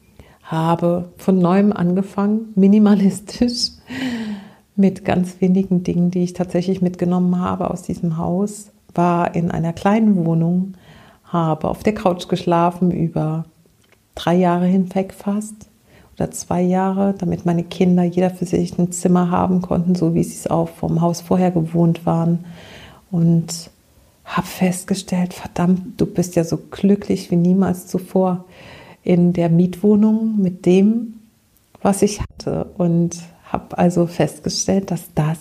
habe 0.42 1.10
von 1.18 1.38
neuem 1.38 1.72
angefangen, 1.72 2.52
minimalistisch, 2.54 3.72
mit 4.76 5.04
ganz 5.04 5.40
wenigen 5.40 5.84
Dingen, 5.84 6.10
die 6.10 6.24
ich 6.24 6.32
tatsächlich 6.32 6.82
mitgenommen 6.82 7.38
habe 7.38 7.70
aus 7.70 7.82
diesem 7.82 8.16
Haus 8.16 8.72
war 8.94 9.34
in 9.34 9.50
einer 9.50 9.72
kleinen 9.72 10.24
Wohnung, 10.24 10.74
habe 11.24 11.68
auf 11.68 11.82
der 11.82 11.94
Couch 11.94 12.28
geschlafen 12.28 12.90
über 12.90 13.44
drei 14.14 14.34
Jahre 14.34 14.66
hinweg 14.66 15.12
fast 15.12 15.68
oder 16.14 16.30
zwei 16.30 16.62
Jahre, 16.62 17.14
damit 17.18 17.44
meine 17.44 17.64
Kinder 17.64 18.04
jeder 18.04 18.30
für 18.30 18.46
sich 18.46 18.78
ein 18.78 18.92
Zimmer 18.92 19.30
haben 19.30 19.62
konnten, 19.62 19.94
so 19.94 20.14
wie 20.14 20.22
sie 20.22 20.36
es 20.36 20.46
auch 20.46 20.68
vom 20.68 21.00
Haus 21.00 21.20
vorher 21.20 21.50
gewohnt 21.50 22.06
waren. 22.06 22.44
Und 23.10 23.70
habe 24.24 24.46
festgestellt, 24.46 25.34
verdammt, 25.34 26.00
du 26.00 26.06
bist 26.06 26.36
ja 26.36 26.44
so 26.44 26.56
glücklich 26.70 27.30
wie 27.30 27.36
niemals 27.36 27.86
zuvor 27.86 28.44
in 29.02 29.32
der 29.32 29.50
Mietwohnung 29.50 30.40
mit 30.40 30.64
dem, 30.66 31.14
was 31.82 32.02
ich 32.02 32.20
hatte. 32.20 32.66
Und 32.78 33.18
habe 33.44 33.76
also 33.76 34.06
festgestellt, 34.06 34.90
dass 34.90 35.12
das 35.14 35.38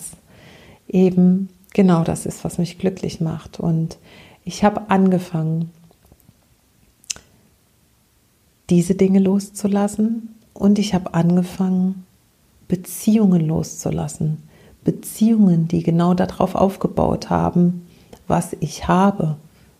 eben 0.88 1.48
genau 1.74 2.04
das 2.04 2.24
ist, 2.24 2.42
was 2.44 2.56
mich 2.56 2.78
glücklich 2.78 3.20
macht. 3.20 3.60
Und 3.60 3.98
ich 4.44 4.64
habe 4.64 4.88
angefangen, 4.88 5.70
diese 8.70 8.94
Dinge 8.94 9.18
loszulassen 9.18 10.34
und 10.54 10.78
ich 10.78 10.94
habe 10.94 11.12
angefangen, 11.12 12.06
Beziehungen 12.66 13.46
loszulassen. 13.46 14.42
Beziehungen, 14.84 15.68
die 15.68 15.82
genau 15.82 16.14
darauf 16.14 16.54
aufgebaut 16.54 17.30
haben, 17.30 17.86
was 18.26 18.56
ich 18.60 18.88
habe, 18.88 19.36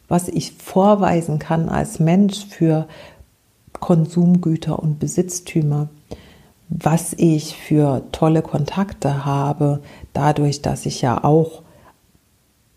was 0.08 0.28
ich 0.28 0.52
vorweisen 0.52 1.38
kann 1.38 1.68
als 1.68 1.98
Mensch 1.98 2.44
für 2.46 2.86
Konsumgüter 3.80 4.78
und 4.78 4.98
Besitztümer, 4.98 5.88
was 6.68 7.12
ich 7.14 7.56
für 7.56 8.02
tolle 8.12 8.42
Kontakte 8.42 9.24
habe, 9.24 9.82
dadurch, 10.12 10.62
dass 10.62 10.86
ich 10.86 11.02
ja 11.02 11.22
auch 11.22 11.63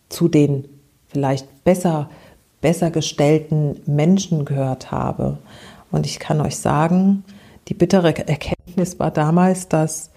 zu 0.09 0.27
den 0.27 0.67
vielleicht 1.07 1.63
besser, 1.63 2.09
besser 2.61 2.91
gestellten 2.91 3.79
Menschen 3.85 4.45
gehört 4.45 4.91
habe. 4.91 5.39
Und 5.91 6.05
ich 6.05 6.19
kann 6.19 6.41
euch 6.41 6.57
sagen, 6.57 7.23
die 7.67 7.73
bittere 7.73 8.15
Erkenntnis 8.27 8.99
war 8.99 9.11
damals, 9.11 9.67
dass 9.67 10.11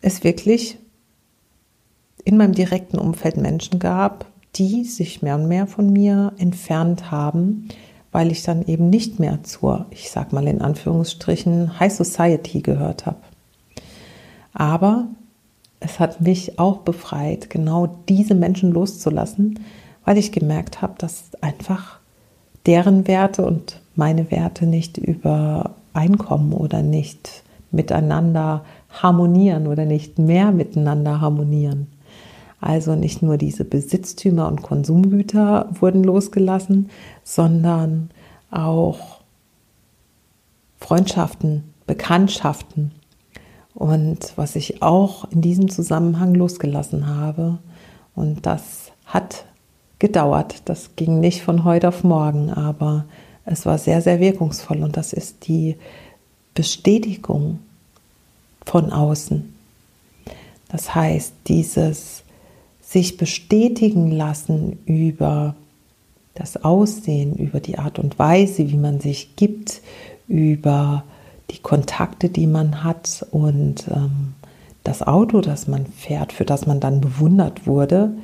es 0.00 0.24
wirklich 0.24 0.78
in 2.24 2.36
meinem 2.36 2.52
direkten 2.52 2.98
Umfeld 2.98 3.36
Menschen 3.36 3.78
gab, 3.78 4.26
die 4.56 4.84
sich 4.84 5.22
mehr 5.22 5.34
und 5.34 5.48
mehr 5.48 5.66
von 5.66 5.92
mir 5.92 6.32
entfernt 6.38 7.10
haben, 7.10 7.68
weil 8.12 8.30
ich 8.30 8.42
dann 8.44 8.64
eben 8.66 8.90
nicht 8.90 9.18
mehr 9.18 9.42
zur, 9.42 9.86
ich 9.90 10.10
sag 10.10 10.32
mal 10.32 10.46
in 10.46 10.62
Anführungsstrichen, 10.62 11.80
High 11.80 11.92
Society 11.92 12.60
gehört 12.60 13.06
habe. 13.06 13.18
Aber 14.52 15.08
es 15.84 16.00
hat 16.00 16.20
mich 16.20 16.58
auch 16.58 16.78
befreit, 16.78 17.50
genau 17.50 17.98
diese 18.08 18.34
Menschen 18.34 18.72
loszulassen, 18.72 19.60
weil 20.04 20.16
ich 20.16 20.32
gemerkt 20.32 20.80
habe, 20.82 20.94
dass 20.98 21.30
einfach 21.42 21.98
deren 22.66 23.06
Werte 23.06 23.44
und 23.44 23.80
meine 23.94 24.30
Werte 24.30 24.66
nicht 24.66 24.96
übereinkommen 24.96 26.52
oder 26.52 26.82
nicht 26.82 27.44
miteinander 27.70 28.64
harmonieren 28.90 29.66
oder 29.66 29.84
nicht 29.84 30.18
mehr 30.18 30.52
miteinander 30.52 31.20
harmonieren. 31.20 31.88
Also 32.60 32.94
nicht 32.94 33.22
nur 33.22 33.36
diese 33.36 33.64
Besitztümer 33.64 34.48
und 34.48 34.62
Konsumgüter 34.62 35.68
wurden 35.80 36.02
losgelassen, 36.02 36.88
sondern 37.22 38.10
auch 38.50 39.20
Freundschaften, 40.78 41.64
Bekanntschaften. 41.86 42.92
Und 43.74 44.32
was 44.36 44.56
ich 44.56 44.82
auch 44.82 45.30
in 45.30 45.40
diesem 45.40 45.68
Zusammenhang 45.68 46.34
losgelassen 46.34 47.06
habe, 47.06 47.58
und 48.14 48.46
das 48.46 48.92
hat 49.06 49.44
gedauert, 49.98 50.62
das 50.66 50.90
ging 50.96 51.20
nicht 51.20 51.42
von 51.42 51.64
heute 51.64 51.88
auf 51.88 52.04
morgen, 52.04 52.50
aber 52.50 53.04
es 53.44 53.66
war 53.66 53.78
sehr, 53.78 54.00
sehr 54.00 54.20
wirkungsvoll 54.20 54.82
und 54.82 54.96
das 54.96 55.12
ist 55.12 55.48
die 55.48 55.76
Bestätigung 56.54 57.58
von 58.64 58.92
außen. 58.92 59.52
Das 60.68 60.94
heißt, 60.94 61.34
dieses 61.48 62.22
sich 62.80 63.16
bestätigen 63.16 64.10
lassen 64.10 64.78
über 64.86 65.54
das 66.34 66.64
Aussehen, 66.64 67.36
über 67.36 67.60
die 67.60 67.78
Art 67.78 67.98
und 67.98 68.18
Weise, 68.18 68.70
wie 68.70 68.76
man 68.76 69.00
sich 69.00 69.36
gibt, 69.36 69.82
über 70.28 71.04
die 71.50 71.58
Kontakte, 71.58 72.28
die 72.28 72.46
man 72.46 72.82
hat 72.84 73.26
und 73.30 73.86
ähm, 73.88 74.34
das 74.82 75.02
Auto, 75.02 75.40
das 75.40 75.66
man 75.66 75.86
fährt, 75.86 76.32
für 76.32 76.44
das 76.44 76.66
man 76.66 76.80
dann 76.80 77.00
bewundert 77.00 77.66
wurde. 77.66 78.14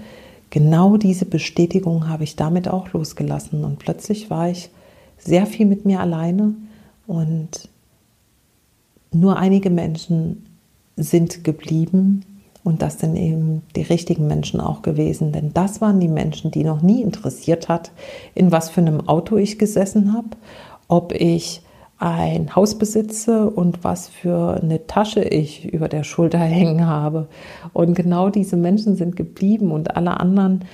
Genau 0.50 0.96
diese 0.96 1.24
Bestätigung 1.24 2.08
habe 2.08 2.24
ich 2.24 2.36
damit 2.36 2.68
auch 2.68 2.92
losgelassen 2.92 3.64
und 3.64 3.78
plötzlich 3.78 4.30
war 4.30 4.48
ich 4.48 4.70
sehr 5.18 5.46
viel 5.46 5.66
mit 5.66 5.84
mir 5.84 6.00
alleine 6.00 6.54
und 7.06 7.68
nur 9.12 9.36
einige 9.36 9.70
Menschen 9.70 10.46
sind 10.96 11.44
geblieben, 11.44 12.24
und 12.62 12.82
das 12.82 12.98
sind 12.98 13.16
eben 13.16 13.62
die 13.74 13.82
richtigen 13.82 14.26
Menschen 14.26 14.60
auch 14.60 14.82
gewesen, 14.82 15.32
denn 15.32 15.52
das 15.54 15.80
waren 15.80 15.98
die 15.98 16.08
Menschen, 16.08 16.50
die 16.50 16.64
noch 16.64 16.82
nie 16.82 17.02
interessiert 17.02 17.68
hat, 17.68 17.90
in 18.34 18.52
was 18.52 18.68
für 18.68 18.82
einem 18.82 19.08
Auto 19.08 19.36
ich 19.36 19.58
gesessen 19.58 20.12
habe, 20.12 20.28
ob 20.88 21.12
ich 21.12 21.62
ein 22.00 22.56
Haus 22.56 22.78
besitze 22.78 23.50
und 23.50 23.84
was 23.84 24.08
für 24.08 24.58
eine 24.60 24.86
Tasche 24.86 25.22
ich 25.22 25.66
über 25.66 25.86
der 25.86 26.02
Schulter 26.02 26.38
hängen 26.38 26.86
habe. 26.86 27.28
Und 27.74 27.94
genau 27.94 28.30
diese 28.30 28.56
Menschen 28.56 28.96
sind 28.96 29.16
geblieben 29.16 29.70
und 29.70 29.96
alle 29.96 30.18
anderen 30.18 30.64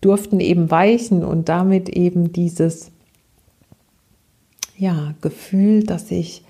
durften 0.00 0.38
eben 0.38 0.70
weichen 0.70 1.24
und 1.24 1.48
damit 1.48 1.88
eben 1.88 2.32
dieses 2.32 2.92
ja, 4.76 5.14
Gefühl, 5.20 5.82
dass 5.82 6.12
ich 6.12 6.44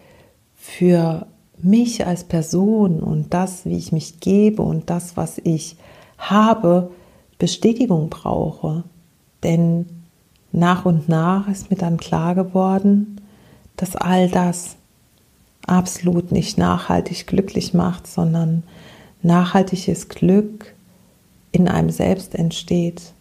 für 0.55 1.27
mich 1.57 2.07
als 2.07 2.25
Person 2.25 3.01
und 3.01 3.33
das, 3.33 3.64
wie 3.64 3.79
ich 3.79 3.93
mich 3.93 4.21
gebe 4.21 4.61
und 4.61 4.91
das, 4.91 5.17
was 5.17 5.38
ich 5.43 5.77
habe, 6.19 6.91
Bestätigung 7.38 8.11
brauche. 8.11 8.85
Denn 9.43 9.87
nach 10.53 10.85
und 10.85 11.09
nach 11.09 11.49
ist 11.49 11.71
mir 11.71 11.79
dann 11.79 11.97
klar 11.97 12.35
geworden, 12.35 13.18
dass 13.79 13.97
all 13.97 14.29
das 14.29 14.77
absolut 15.67 16.33
nicht 16.33 16.59
nachhaltig 16.59 17.27
glücklich 17.27 17.73
macht, 17.73 18.07
sondern 18.07 18.64
nachhaltiges 19.23 20.09
Glück 20.09 20.75
in 21.53 21.69
einem 21.69 21.91
selbst 21.91 22.35
entsteht. 22.35 23.12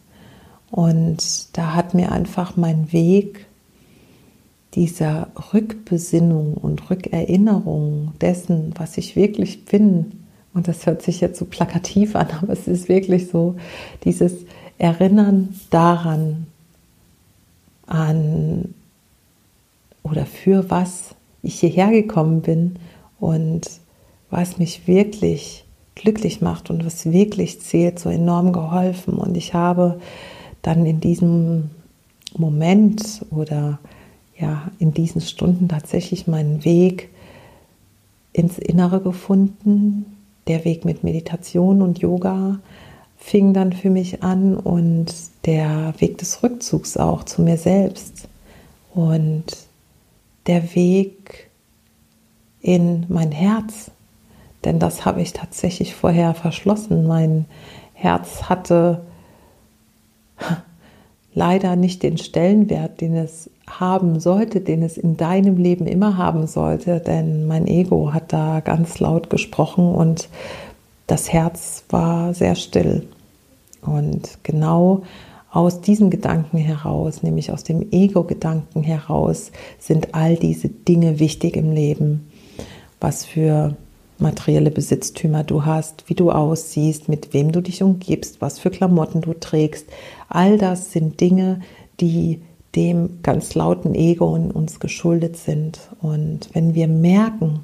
Und 0.70 1.58
da 1.58 1.74
hat 1.74 1.93
mir 1.93 2.12
einfach 2.12 2.58
mein 2.58 2.91
Weg 2.91 3.46
dieser 4.74 5.30
Rückbesinnung 5.54 6.56
und 6.56 6.89
Rückerinnerung 6.89 8.13
dessen, 8.20 8.74
was 8.78 8.98
ich 8.98 9.15
wirklich 9.15 9.65
bin, 9.65 10.24
und 10.54 10.67
das 10.67 10.88
hört 10.88 11.04
sich 11.04 11.22
jetzt 11.22 11.38
so 11.38 11.46
plakativ 11.46 12.15
an, 12.15 12.28
aber 12.41 12.54
es 12.54 12.67
ist 12.67 12.89
wirklich 12.89 13.28
so, 13.28 13.56
dieses 14.04 14.34
Erinnern 14.80 15.56
daran, 15.70 16.48
an 17.86 18.74
oder 20.10 20.26
für 20.26 20.70
was 20.70 21.15
ich 21.41 21.60
hierher 21.60 21.91
gekommen 21.91 22.41
bin 22.41 22.76
und 23.20 23.62
was 24.30 24.58
mich 24.58 24.88
wirklich 24.88 25.65
glücklich 25.96 26.41
macht 26.41 26.70
und 26.70 26.86
was 26.86 27.12
wirklich 27.12 27.62
zählt, 27.62 28.00
so 28.00 28.10
enorm 28.10 28.54
geholfen. 28.54 29.15
Und 29.15 29.36
ich 29.38 29.54
habe 29.54 30.00
dann 30.62 30.86
in 30.86 31.00
diesem 31.00 31.70
Moment 32.38 33.26
oder 33.32 33.80
ja 34.38 34.70
in 34.80 34.93
diesen 34.93 35.22
Stunden 35.22 35.67
tatsächlich 35.67 36.28
meinen 36.28 36.63
Weg 36.65 37.10
ins 38.34 38.60
Innere 38.60 39.02
gefunden. 39.02 40.06
Der 40.48 40.63
Weg 40.65 40.86
mit 40.86 41.04
Meditation 41.04 41.82
und 41.82 42.00
Yoga 42.00 42.60
fing 43.17 43.54
dann 43.54 43.74
für 43.74 43.89
mich 43.89 44.24
an 44.24 44.56
und 44.56 45.13
der 45.46 45.93
Weg 46.00 46.20
des 46.20 46.43
Rückzugs 46.43 46.98
auch 46.98 47.24
zu 47.24 47.41
mir 47.41 47.58
selbst 47.58 48.28
und 48.93 49.66
der 50.48 50.76
Weg 50.76 51.50
in 52.62 53.06
mein 53.10 53.32
Herz, 53.32 53.92
denn 54.66 54.80
das 54.80 55.06
habe 55.06 55.22
ich 55.22 55.34
tatsächlich 55.34 55.96
vorher 55.96 56.34
verschlossen. 56.34 57.06
Mein 57.06 57.46
Herz 57.94 58.44
hatte 58.44 59.02
leider 61.34 61.76
nicht 61.76 62.04
den 62.04 62.18
Stellenwert, 62.18 63.02
den 63.02 63.16
es 63.16 63.50
haben 63.70 64.20
sollte, 64.20 64.62
den 64.62 64.82
es 64.82 64.98
in 64.98 65.18
deinem 65.18 65.58
Leben 65.58 65.88
immer 65.88 66.18
haben 66.18 66.48
sollte, 66.48 67.00
denn 67.00 67.46
mein 67.48 67.68
Ego 67.68 68.14
hat 68.14 68.34
da 68.34 68.62
ganz 68.62 69.00
laut 69.00 69.30
gesprochen 69.30 69.94
und 69.94 70.30
das 71.06 71.32
Herz 71.32 71.84
war 71.90 72.34
sehr 72.34 72.56
still. 72.56 73.08
Und 73.82 74.40
genau 74.44 75.04
aus 75.52 75.82
diesem 75.82 76.10
Gedanken 76.10 76.58
heraus, 76.58 77.24
nämlich 77.24 77.52
aus 77.52 77.64
dem 77.64 77.92
Ego-Gedanken 77.92 78.84
heraus, 78.84 79.52
sind 79.80 80.14
all 80.14 80.36
diese 80.36 80.70
Dinge 80.70 81.20
wichtig 81.20 81.56
im 81.56 81.72
Leben. 81.72 82.30
Was 83.00 83.26
für 83.26 83.76
materielle 84.20 84.72
Besitztümer 84.72 85.44
du 85.44 85.66
hast, 85.66 86.04
wie 86.08 86.16
du 86.16 86.32
aussiehst, 86.32 87.08
mit 87.10 87.34
wem 87.34 87.52
du 87.52 87.62
dich 87.62 87.84
umgibst, 87.84 88.42
was 88.42 88.60
für 88.60 88.72
Klamotten 88.72 89.22
du 89.22 89.34
trägst. 89.34 89.88
All 90.28 90.58
das 90.58 90.92
sind 90.92 91.22
Dinge, 91.22 91.62
die 92.00 92.42
dem 92.76 93.22
ganz 93.24 93.56
lauten 93.56 93.96
Ego 93.96 94.36
in 94.36 94.52
uns 94.52 94.80
geschuldet 94.80 95.38
sind. 95.38 95.80
Und 96.02 96.50
wenn 96.54 96.76
wir 96.76 96.88
merken, 96.88 97.62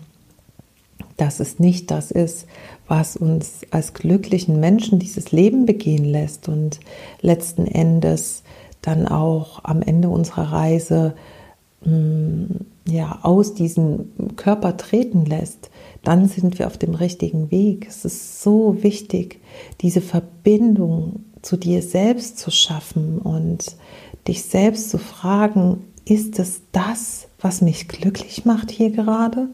dass 1.18 1.40
es 1.40 1.60
nicht 1.60 1.92
das 1.92 2.12
ist, 2.12 2.48
was 2.88 3.16
uns 3.16 3.62
als 3.72 3.94
glücklichen 3.94 4.60
Menschen 4.60 5.00
dieses 5.00 5.32
Leben 5.32 5.66
begehen 5.66 6.06
lässt 6.06 6.50
und 6.50 6.80
letzten 7.22 7.68
Endes 7.68 8.44
dann 8.82 9.08
auch 9.08 9.64
am 9.64 9.82
Ende 9.82 10.10
unserer 10.10 10.52
Reise 10.52 11.16
mm, 11.86 12.46
ja, 12.88 13.20
aus 13.22 13.54
diesem 13.54 14.36
Körper 14.36 14.76
treten 14.78 15.26
lässt, 15.26 15.70
dann 16.04 16.28
sind 16.28 16.60
wir 16.60 16.68
auf 16.68 16.78
dem 16.78 16.96
richtigen 16.96 17.50
Weg. 17.50 17.88
Es 17.88 18.04
ist 18.04 18.42
so 18.42 18.84
wichtig, 18.84 19.40
diese 19.82 20.02
Verbindung 20.02 21.24
zu 21.42 21.58
dir 21.58 21.82
selbst 21.82 22.40
zu 22.40 22.52
schaffen 22.52 23.20
und 23.20 23.76
dich 24.28 24.44
selbst 24.44 24.90
zu 24.90 24.98
fragen, 24.98 25.86
ist 26.06 26.40
es 26.40 26.62
das, 26.72 27.28
was 27.44 27.62
mich 27.62 27.88
glücklich 27.88 28.46
macht 28.46 28.72
hier 28.72 28.90
gerade? 28.90 29.50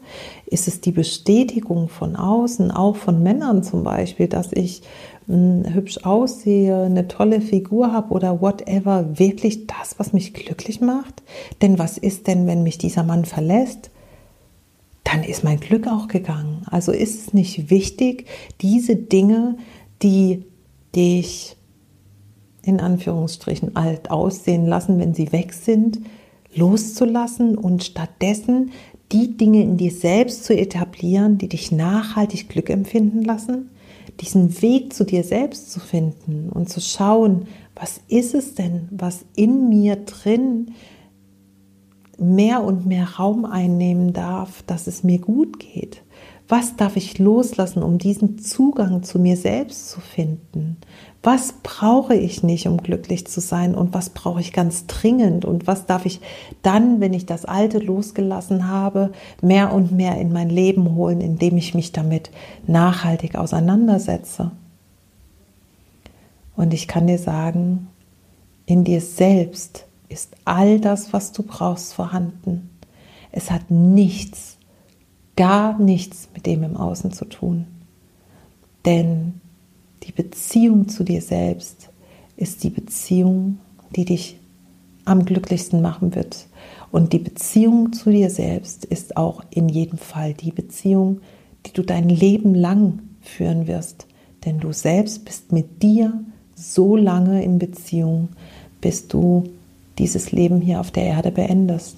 Ist 0.46 0.68
es 0.68 0.80
die 0.80 0.92
Bestätigung 0.92 1.88
von 1.88 2.16
außen, 2.16 2.70
auch 2.70 2.96
von 2.96 3.22
Männern 3.22 3.62
zum 3.62 3.82
Beispiel, 3.82 4.28
dass 4.28 4.52
ich 4.52 4.82
mh, 5.26 5.64
hm, 5.64 5.74
hübsch 5.74 5.98
aussehe, 6.04 6.84
eine 6.84 7.08
tolle 7.08 7.40
Figur 7.40 7.92
habe 7.92 8.14
oder 8.14 8.40
whatever, 8.40 9.18
wirklich 9.18 9.66
das, 9.66 9.98
was 9.98 10.12
mich 10.12 10.32
glücklich 10.32 10.80
macht? 10.80 11.22
Denn 11.62 11.78
was 11.78 11.98
ist 11.98 12.26
denn, 12.26 12.46
wenn 12.46 12.62
mich 12.62 12.78
dieser 12.78 13.02
Mann 13.02 13.24
verlässt? 13.24 13.90
Dann 15.04 15.24
ist 15.24 15.42
mein 15.42 15.58
Glück 15.58 15.88
auch 15.88 16.06
gegangen. 16.06 16.62
Also 16.70 16.92
ist 16.92 17.20
es 17.20 17.34
nicht 17.34 17.70
wichtig, 17.70 18.26
diese 18.60 18.94
Dinge, 18.94 19.56
die 20.02 20.44
dich 20.94 21.56
in 22.62 22.80
Anführungsstrichen 22.80 23.74
alt 23.74 24.10
aussehen 24.10 24.66
lassen, 24.66 24.98
wenn 24.98 25.14
sie 25.14 25.32
weg 25.32 25.52
sind, 25.52 26.00
loszulassen 26.54 27.56
und 27.56 27.84
stattdessen 27.84 28.70
die 29.12 29.36
Dinge 29.36 29.62
in 29.62 29.76
dir 29.76 29.90
selbst 29.90 30.44
zu 30.44 30.56
etablieren, 30.56 31.38
die 31.38 31.48
dich 31.48 31.72
nachhaltig 31.72 32.48
Glück 32.48 32.70
empfinden 32.70 33.22
lassen, 33.22 33.70
diesen 34.20 34.60
Weg 34.62 34.92
zu 34.92 35.04
dir 35.04 35.24
selbst 35.24 35.72
zu 35.72 35.80
finden 35.80 36.50
und 36.50 36.68
zu 36.68 36.80
schauen, 36.80 37.46
was 37.74 38.00
ist 38.08 38.34
es 38.34 38.54
denn, 38.54 38.88
was 38.90 39.24
in 39.34 39.68
mir 39.68 39.96
drin 39.96 40.72
mehr 42.18 42.62
und 42.62 42.86
mehr 42.86 43.16
Raum 43.18 43.46
einnehmen 43.46 44.12
darf, 44.12 44.62
dass 44.62 44.86
es 44.86 45.02
mir 45.02 45.18
gut 45.18 45.58
geht. 45.58 46.02
Was 46.48 46.76
darf 46.76 46.96
ich 46.96 47.18
loslassen, 47.18 47.82
um 47.82 47.98
diesen 47.98 48.38
Zugang 48.38 49.02
zu 49.02 49.18
mir 49.18 49.36
selbst 49.36 49.88
zu 49.88 50.00
finden? 50.00 50.76
Was 51.22 51.52
brauche 51.62 52.14
ich 52.14 52.42
nicht, 52.42 52.66
um 52.66 52.78
glücklich 52.78 53.26
zu 53.26 53.40
sein 53.40 53.74
und 53.74 53.92
was 53.92 54.08
brauche 54.10 54.40
ich 54.40 54.54
ganz 54.54 54.86
dringend 54.86 55.44
und 55.44 55.66
was 55.66 55.84
darf 55.84 56.06
ich 56.06 56.20
dann, 56.62 57.00
wenn 57.00 57.12
ich 57.12 57.26
das 57.26 57.44
Alte 57.44 57.78
losgelassen 57.78 58.68
habe, 58.68 59.12
mehr 59.42 59.72
und 59.74 59.92
mehr 59.92 60.16
in 60.18 60.32
mein 60.32 60.48
Leben 60.48 60.94
holen, 60.94 61.20
indem 61.20 61.58
ich 61.58 61.74
mich 61.74 61.92
damit 61.92 62.30
nachhaltig 62.66 63.36
auseinandersetze? 63.36 64.52
Und 66.56 66.72
ich 66.72 66.88
kann 66.88 67.06
dir 67.06 67.18
sagen, 67.18 67.88
in 68.64 68.84
dir 68.84 69.02
selbst 69.02 69.86
ist 70.08 70.36
all 70.44 70.80
das, 70.80 71.12
was 71.12 71.32
du 71.32 71.42
brauchst, 71.42 71.92
vorhanden. 71.92 72.70
Es 73.30 73.50
hat 73.50 73.70
nichts, 73.70 74.56
gar 75.36 75.78
nichts 75.78 76.28
mit 76.34 76.46
dem 76.46 76.62
im 76.62 76.76
Außen 76.76 77.12
zu 77.12 77.26
tun. 77.26 77.66
Denn 78.84 79.39
die 80.02 80.12
Beziehung 80.12 80.88
zu 80.88 81.04
dir 81.04 81.22
selbst 81.22 81.90
ist 82.36 82.64
die 82.64 82.70
Beziehung, 82.70 83.58
die 83.94 84.04
dich 84.04 84.36
am 85.04 85.24
glücklichsten 85.24 85.82
machen 85.82 86.14
wird. 86.14 86.46
Und 86.90 87.12
die 87.12 87.18
Beziehung 87.18 87.92
zu 87.92 88.10
dir 88.10 88.30
selbst 88.30 88.84
ist 88.84 89.16
auch 89.16 89.42
in 89.50 89.68
jedem 89.68 89.98
Fall 89.98 90.34
die 90.34 90.52
Beziehung, 90.52 91.20
die 91.66 91.72
du 91.72 91.82
dein 91.82 92.08
Leben 92.08 92.54
lang 92.54 93.00
führen 93.20 93.66
wirst. 93.66 94.06
Denn 94.44 94.58
du 94.58 94.72
selbst 94.72 95.24
bist 95.24 95.52
mit 95.52 95.82
dir 95.82 96.12
so 96.54 96.96
lange 96.96 97.44
in 97.44 97.58
Beziehung, 97.58 98.28
bis 98.80 99.08
du 99.08 99.44
dieses 99.98 100.32
Leben 100.32 100.60
hier 100.60 100.80
auf 100.80 100.90
der 100.90 101.04
Erde 101.04 101.30
beendest. 101.30 101.96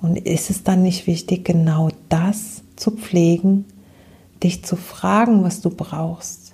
Und 0.00 0.16
ist 0.16 0.50
es 0.50 0.62
dann 0.62 0.82
nicht 0.82 1.06
wichtig, 1.06 1.44
genau 1.44 1.90
das 2.08 2.62
zu 2.76 2.90
pflegen, 2.90 3.64
dich 4.42 4.64
zu 4.64 4.76
fragen, 4.76 5.42
was 5.42 5.60
du 5.60 5.70
brauchst, 5.70 6.45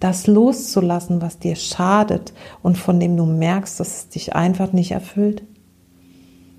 das 0.00 0.26
loszulassen, 0.26 1.20
was 1.20 1.38
dir 1.38 1.56
schadet 1.56 2.32
und 2.62 2.78
von 2.78 2.98
dem 2.98 3.16
du 3.16 3.26
merkst, 3.26 3.78
dass 3.78 3.98
es 3.98 4.08
dich 4.08 4.34
einfach 4.34 4.72
nicht 4.72 4.92
erfüllt? 4.92 5.44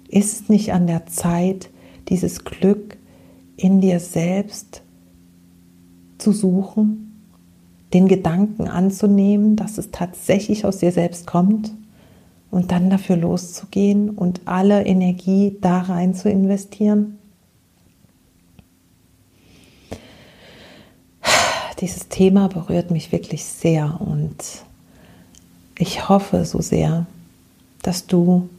Ist 0.08 0.49
nicht 0.49 0.73
an 0.73 0.88
der 0.88 1.08
Zeit, 1.08 1.69
dieses 2.08 2.45
Glück 2.45 2.97
in 3.58 3.82
dir 3.82 3.99
selbst 3.99 4.84
zu 6.17 6.32
suchen, 6.32 7.23
den 7.93 8.08
Gedanken 8.08 8.67
anzunehmen, 8.67 9.56
dass 9.56 9.77
es 9.77 9.91
tatsächlich 9.91 10.65
aus 10.65 10.77
dir 10.77 10.91
selbst 10.91 11.27
kommt 11.27 11.73
und 12.51 12.71
dann 12.71 12.89
dafür 12.89 13.17
loszugehen 13.17 14.10
und 14.10 14.41
alle 14.45 14.86
Energie 14.86 15.58
da 15.62 15.80
rein 15.80 16.13
zu 16.13 16.30
investieren? 16.30 17.17
Dieses 21.81 22.07
Thema 22.09 22.47
berührt 22.47 22.91
mich 22.91 23.11
wirklich 23.11 23.43
sehr 23.43 23.99
und 23.99 24.35
ich 25.77 26.07
hoffe 26.07 26.45
so 26.45 26.61
sehr, 26.61 27.07
dass 27.81 28.05
du 28.05 28.49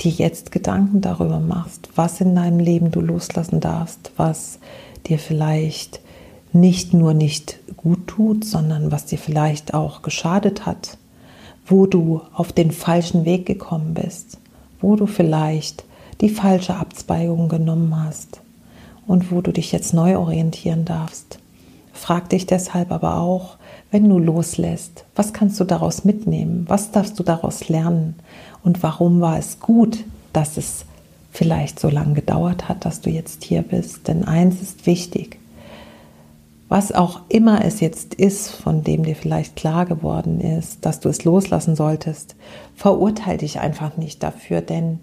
dir 0.00 0.12
jetzt 0.12 0.50
Gedanken 0.50 1.02
darüber 1.02 1.40
machst, 1.40 1.90
was 1.94 2.22
in 2.22 2.34
deinem 2.34 2.58
Leben 2.58 2.90
du 2.90 3.00
loslassen 3.00 3.60
darfst, 3.60 4.12
was 4.16 4.58
dir 5.06 5.18
vielleicht 5.18 6.00
nicht 6.52 6.94
nur 6.94 7.12
nicht 7.12 7.58
gut 7.76 8.06
tut, 8.06 8.44
sondern 8.44 8.90
was 8.90 9.04
dir 9.04 9.18
vielleicht 9.18 9.74
auch 9.74 10.00
geschadet 10.00 10.64
hat, 10.64 10.96
wo 11.66 11.86
du 11.86 12.22
auf 12.32 12.52
den 12.52 12.72
falschen 12.72 13.26
Weg 13.26 13.44
gekommen 13.44 13.92
bist, 13.92 14.38
wo 14.80 14.96
du 14.96 15.06
vielleicht 15.06 15.84
die 16.22 16.30
falsche 16.30 16.74
Abzweigung 16.74 17.48
genommen 17.48 17.94
hast, 18.04 18.39
und 19.06 19.30
wo 19.30 19.40
du 19.40 19.52
dich 19.52 19.72
jetzt 19.72 19.94
neu 19.94 20.16
orientieren 20.16 20.84
darfst. 20.84 21.38
Frag 21.92 22.28
dich 22.30 22.46
deshalb 22.46 22.92
aber 22.92 23.18
auch, 23.18 23.56
wenn 23.90 24.08
du 24.08 24.18
loslässt, 24.18 25.04
was 25.16 25.32
kannst 25.32 25.58
du 25.60 25.64
daraus 25.64 26.04
mitnehmen? 26.04 26.64
Was 26.68 26.92
darfst 26.92 27.18
du 27.18 27.22
daraus 27.22 27.68
lernen? 27.68 28.14
Und 28.62 28.82
warum 28.82 29.20
war 29.20 29.38
es 29.38 29.60
gut, 29.60 30.04
dass 30.32 30.56
es 30.56 30.84
vielleicht 31.32 31.80
so 31.80 31.88
lange 31.88 32.14
gedauert 32.14 32.68
hat, 32.68 32.84
dass 32.84 33.00
du 33.00 33.10
jetzt 33.10 33.44
hier 33.44 33.62
bist? 33.62 34.08
Denn 34.08 34.24
eins 34.24 34.62
ist 34.62 34.86
wichtig. 34.86 35.38
Was 36.68 36.92
auch 36.92 37.22
immer 37.28 37.64
es 37.64 37.80
jetzt 37.80 38.14
ist, 38.14 38.50
von 38.50 38.84
dem 38.84 39.02
dir 39.02 39.16
vielleicht 39.16 39.56
klar 39.56 39.86
geworden 39.86 40.40
ist, 40.40 40.86
dass 40.86 41.00
du 41.00 41.08
es 41.08 41.24
loslassen 41.24 41.74
solltest, 41.74 42.36
verurteile 42.76 43.38
dich 43.38 43.58
einfach 43.58 43.96
nicht 43.96 44.22
dafür, 44.22 44.60
denn 44.60 45.00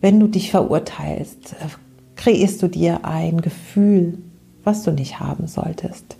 wenn 0.00 0.20
du 0.20 0.28
dich 0.28 0.52
verurteilst, 0.52 1.56
kreierst 2.16 2.62
du 2.62 2.68
dir 2.68 3.04
ein 3.04 3.40
Gefühl, 3.40 4.18
was 4.64 4.82
du 4.82 4.90
nicht 4.90 5.20
haben 5.20 5.46
solltest. 5.46 6.16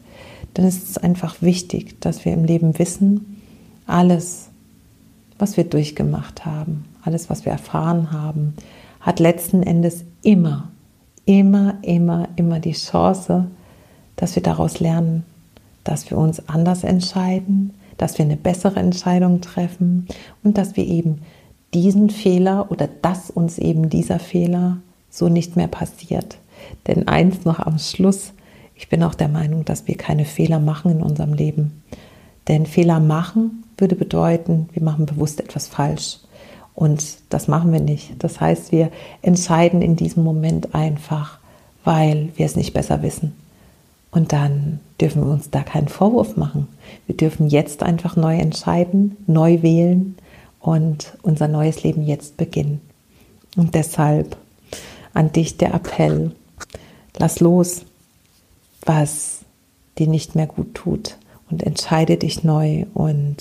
Denn 0.57 0.65
es 0.65 0.83
ist 0.83 1.03
einfach 1.03 1.43
wichtig, 1.43 2.01
dass 2.01 2.25
wir 2.25 2.33
im 2.33 2.45
Leben 2.45 2.79
wissen, 2.79 3.43
alles, 3.87 4.49
was 5.39 5.57
wir 5.57 5.65
durchgemacht 5.65 6.47
haben, 6.47 6.85
alles, 7.03 7.29
was 7.29 7.45
wir 7.45 7.53
erfahren 7.53 8.13
haben, 8.13 8.55
hat 9.01 9.21
letzten 9.21 9.63
Endes 9.63 10.05
immer, 10.23 10.69
immer, 11.25 11.79
immer, 11.83 12.29
immer 12.37 12.61
die 12.61 12.73
Chance, 12.73 13.47
dass 14.17 14.35
wir 14.35 14.43
daraus 14.43 14.81
lernen, 14.81 15.25
dass 15.85 16.11
wir 16.11 16.19
uns 16.19 16.49
anders 16.49 16.85
entscheiden, 16.85 17.75
dass 17.99 18.19
wir 18.19 18.25
eine 18.25 18.37
bessere 18.37 18.81
Entscheidung 18.81 19.41
treffen 19.41 20.07
und 20.43 20.59
dass 20.59 20.77
wir 20.77 20.87
eben 20.87 21.23
diesen 21.75 22.11
Fehler 22.11 22.71
oder 22.71 22.89
dass 23.03 23.31
uns 23.31 23.59
eben 23.59 23.91
dieser 23.91 24.19
Fehler 24.19 24.79
so 25.17 25.29
nicht 25.29 25.57
mehr 25.57 25.69
passiert. 25.69 26.39
Denn 26.87 27.09
eins 27.09 27.45
noch 27.45 27.59
am 27.59 27.79
Schluss, 27.79 28.33
ich 28.75 28.89
bin 28.89 29.03
auch 29.03 29.15
der 29.15 29.29
Meinung, 29.29 29.65
dass 29.65 29.87
wir 29.87 29.97
keine 29.97 30.25
Fehler 30.25 30.61
machen 30.61 30.91
in 30.91 31.03
unserem 31.03 31.33
Leben. 31.33 31.83
Denn 32.49 32.67
Fehler 32.67 33.01
machen 33.01 33.65
würde 33.79 33.97
bedeuten, 33.97 34.69
wir 34.73 34.83
machen 34.83 35.07
bewusst 35.07 35.41
etwas 35.41 35.67
falsch. 35.67 36.19
Und 36.75 37.03
das 37.31 37.49
machen 37.49 37.73
wir 37.73 37.81
nicht. 37.81 38.13
Das 38.19 38.41
heißt, 38.41 38.71
wir 38.71 38.91
entscheiden 39.23 39.81
in 39.83 39.97
diesem 39.97 40.23
Moment 40.23 40.75
einfach, 40.75 41.39
weil 41.85 42.29
wir 42.37 42.45
es 42.45 42.57
nicht 42.57 42.75
besser 42.75 43.03
wissen. 43.03 43.33
Und 44.11 44.33
dann 44.33 44.81
dürfen 45.01 45.25
wir 45.25 45.31
uns 45.31 45.51
da 45.51 45.63
keinen 45.63 45.89
Vorwurf 45.89 46.37
machen. 46.37 46.69
Wir 47.07 47.17
dürfen 47.17 47.49
jetzt 47.49 47.83
einfach 47.83 48.17
neu 48.17 48.37
entscheiden, 48.37 49.17
neu 49.27 49.63
wählen 49.63 50.17
und 50.61 51.17
unser 51.23 51.49
neues 51.49 51.83
Leben 51.83 52.03
jetzt 52.03 52.37
beginnen. 52.37 52.81
Und 53.57 53.75
deshalb 53.75 54.37
an 55.17 55.33
dich 55.33 55.57
der 55.57 55.75
Appell. 55.75 56.33
Lass 57.19 57.41
los, 57.41 57.85
was 58.83 59.41
dir 59.99 60.07
nicht 60.07 60.35
mehr 60.35 60.47
gut 60.47 60.75
tut 60.75 61.17
und 61.51 61.63
entscheide 61.63 62.17
dich 62.17 62.45
neu 62.45 62.85
und 62.95 63.37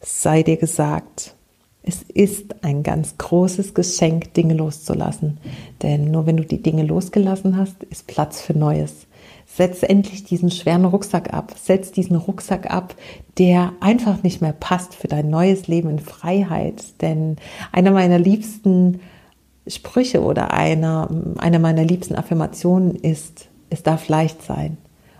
sei 0.00 0.42
dir 0.42 0.56
gesagt, 0.56 1.34
es 1.82 2.02
ist 2.02 2.64
ein 2.64 2.82
ganz 2.82 3.16
großes 3.16 3.72
Geschenk, 3.72 4.34
Dinge 4.34 4.54
loszulassen. 4.54 5.38
Denn 5.82 6.10
nur 6.10 6.26
wenn 6.26 6.36
du 6.36 6.44
die 6.44 6.62
Dinge 6.62 6.82
losgelassen 6.82 7.56
hast, 7.56 7.84
ist 7.84 8.08
Platz 8.08 8.40
für 8.40 8.58
Neues. 8.58 9.06
Setz 9.46 9.84
endlich 9.84 10.24
diesen 10.24 10.50
schweren 10.50 10.84
Rucksack 10.84 11.32
ab. 11.32 11.54
Setz 11.56 11.92
diesen 11.92 12.16
Rucksack 12.16 12.68
ab, 12.72 12.96
der 13.38 13.72
einfach 13.78 14.24
nicht 14.24 14.42
mehr 14.42 14.52
passt 14.52 14.96
für 14.96 15.06
dein 15.06 15.30
neues 15.30 15.68
Leben 15.68 15.88
in 15.88 16.00
Freiheit. 16.00 16.82
Denn 17.00 17.36
einer 17.70 17.92
meiner 17.92 18.18
liebsten 18.18 19.00
Sprüche 19.66 20.22
oder 20.22 20.52
einer, 20.52 21.08
eine 21.38 21.58
meiner 21.58 21.84
liebsten 21.84 22.14
Affirmationen 22.14 22.94
ist, 22.94 23.48
es 23.70 23.82
darf 23.82 24.08
leicht 24.08 24.42
sein. 24.42 24.76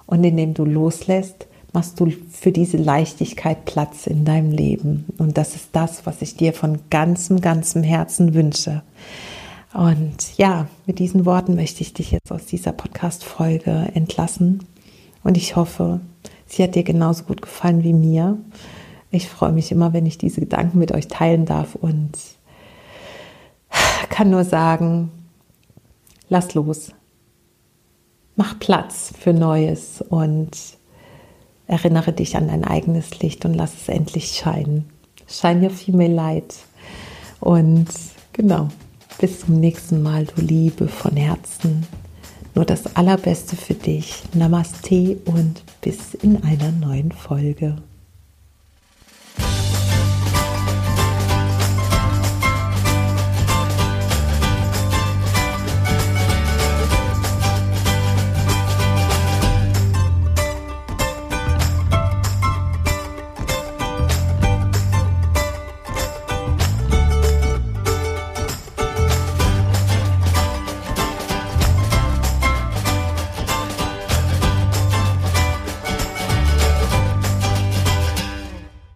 Und 0.06 0.22
indem 0.22 0.54
du 0.54 0.64
loslässt, 0.64 1.48
machst 1.72 2.00
du 2.00 2.10
für 2.30 2.52
diese 2.52 2.76
Leichtigkeit 2.76 3.64
Platz 3.64 4.06
in 4.06 4.24
deinem 4.24 4.50
Leben. 4.50 5.06
Und 5.18 5.36
das 5.36 5.56
ist 5.56 5.70
das, 5.72 6.06
was 6.06 6.22
ich 6.22 6.36
dir 6.36 6.52
von 6.52 6.78
ganzem, 6.90 7.40
ganzem 7.40 7.82
Herzen 7.82 8.34
wünsche. 8.34 8.82
Und 9.74 10.38
ja, 10.38 10.68
mit 10.86 11.00
diesen 11.00 11.26
Worten 11.26 11.54
möchte 11.54 11.82
ich 11.82 11.92
dich 11.92 12.12
jetzt 12.12 12.32
aus 12.32 12.46
dieser 12.46 12.72
Podcast-Folge 12.72 13.90
entlassen. 13.92 14.64
Und 15.22 15.36
ich 15.36 15.56
hoffe, 15.56 16.00
sie 16.46 16.62
hat 16.62 16.76
dir 16.76 16.84
genauso 16.84 17.24
gut 17.24 17.42
gefallen 17.42 17.82
wie 17.84 17.92
mir. 17.92 18.38
Ich 19.10 19.28
freue 19.28 19.52
mich 19.52 19.70
immer, 19.72 19.92
wenn 19.92 20.06
ich 20.06 20.16
diese 20.16 20.40
Gedanken 20.40 20.78
mit 20.78 20.92
euch 20.92 21.08
teilen 21.08 21.44
darf 21.44 21.74
und 21.74 22.12
kann 24.08 24.30
nur 24.30 24.44
sagen, 24.44 25.10
lass 26.28 26.54
los. 26.54 26.92
Mach 28.36 28.58
Platz 28.58 29.12
für 29.18 29.32
Neues 29.32 30.02
und 30.08 30.50
erinnere 31.66 32.12
dich 32.12 32.36
an 32.36 32.48
dein 32.48 32.64
eigenes 32.64 33.18
Licht 33.20 33.44
und 33.44 33.54
lass 33.54 33.74
es 33.74 33.88
endlich 33.88 34.32
scheinen. 34.32 34.84
Shine 35.26 35.62
your 35.62 35.70
female 35.70 36.12
light. 36.12 36.54
Und 37.40 37.88
genau, 38.32 38.68
bis 39.18 39.40
zum 39.40 39.58
nächsten 39.60 40.02
Mal, 40.02 40.26
du 40.26 40.42
Liebe 40.42 40.88
von 40.88 41.16
Herzen. 41.16 41.86
Nur 42.54 42.64
das 42.64 42.96
Allerbeste 42.96 43.56
für 43.56 43.74
dich. 43.74 44.22
Namaste 44.34 45.18
und 45.24 45.62
bis 45.80 46.14
in 46.14 46.42
einer 46.42 46.72
neuen 46.72 47.12
Folge. 47.12 47.76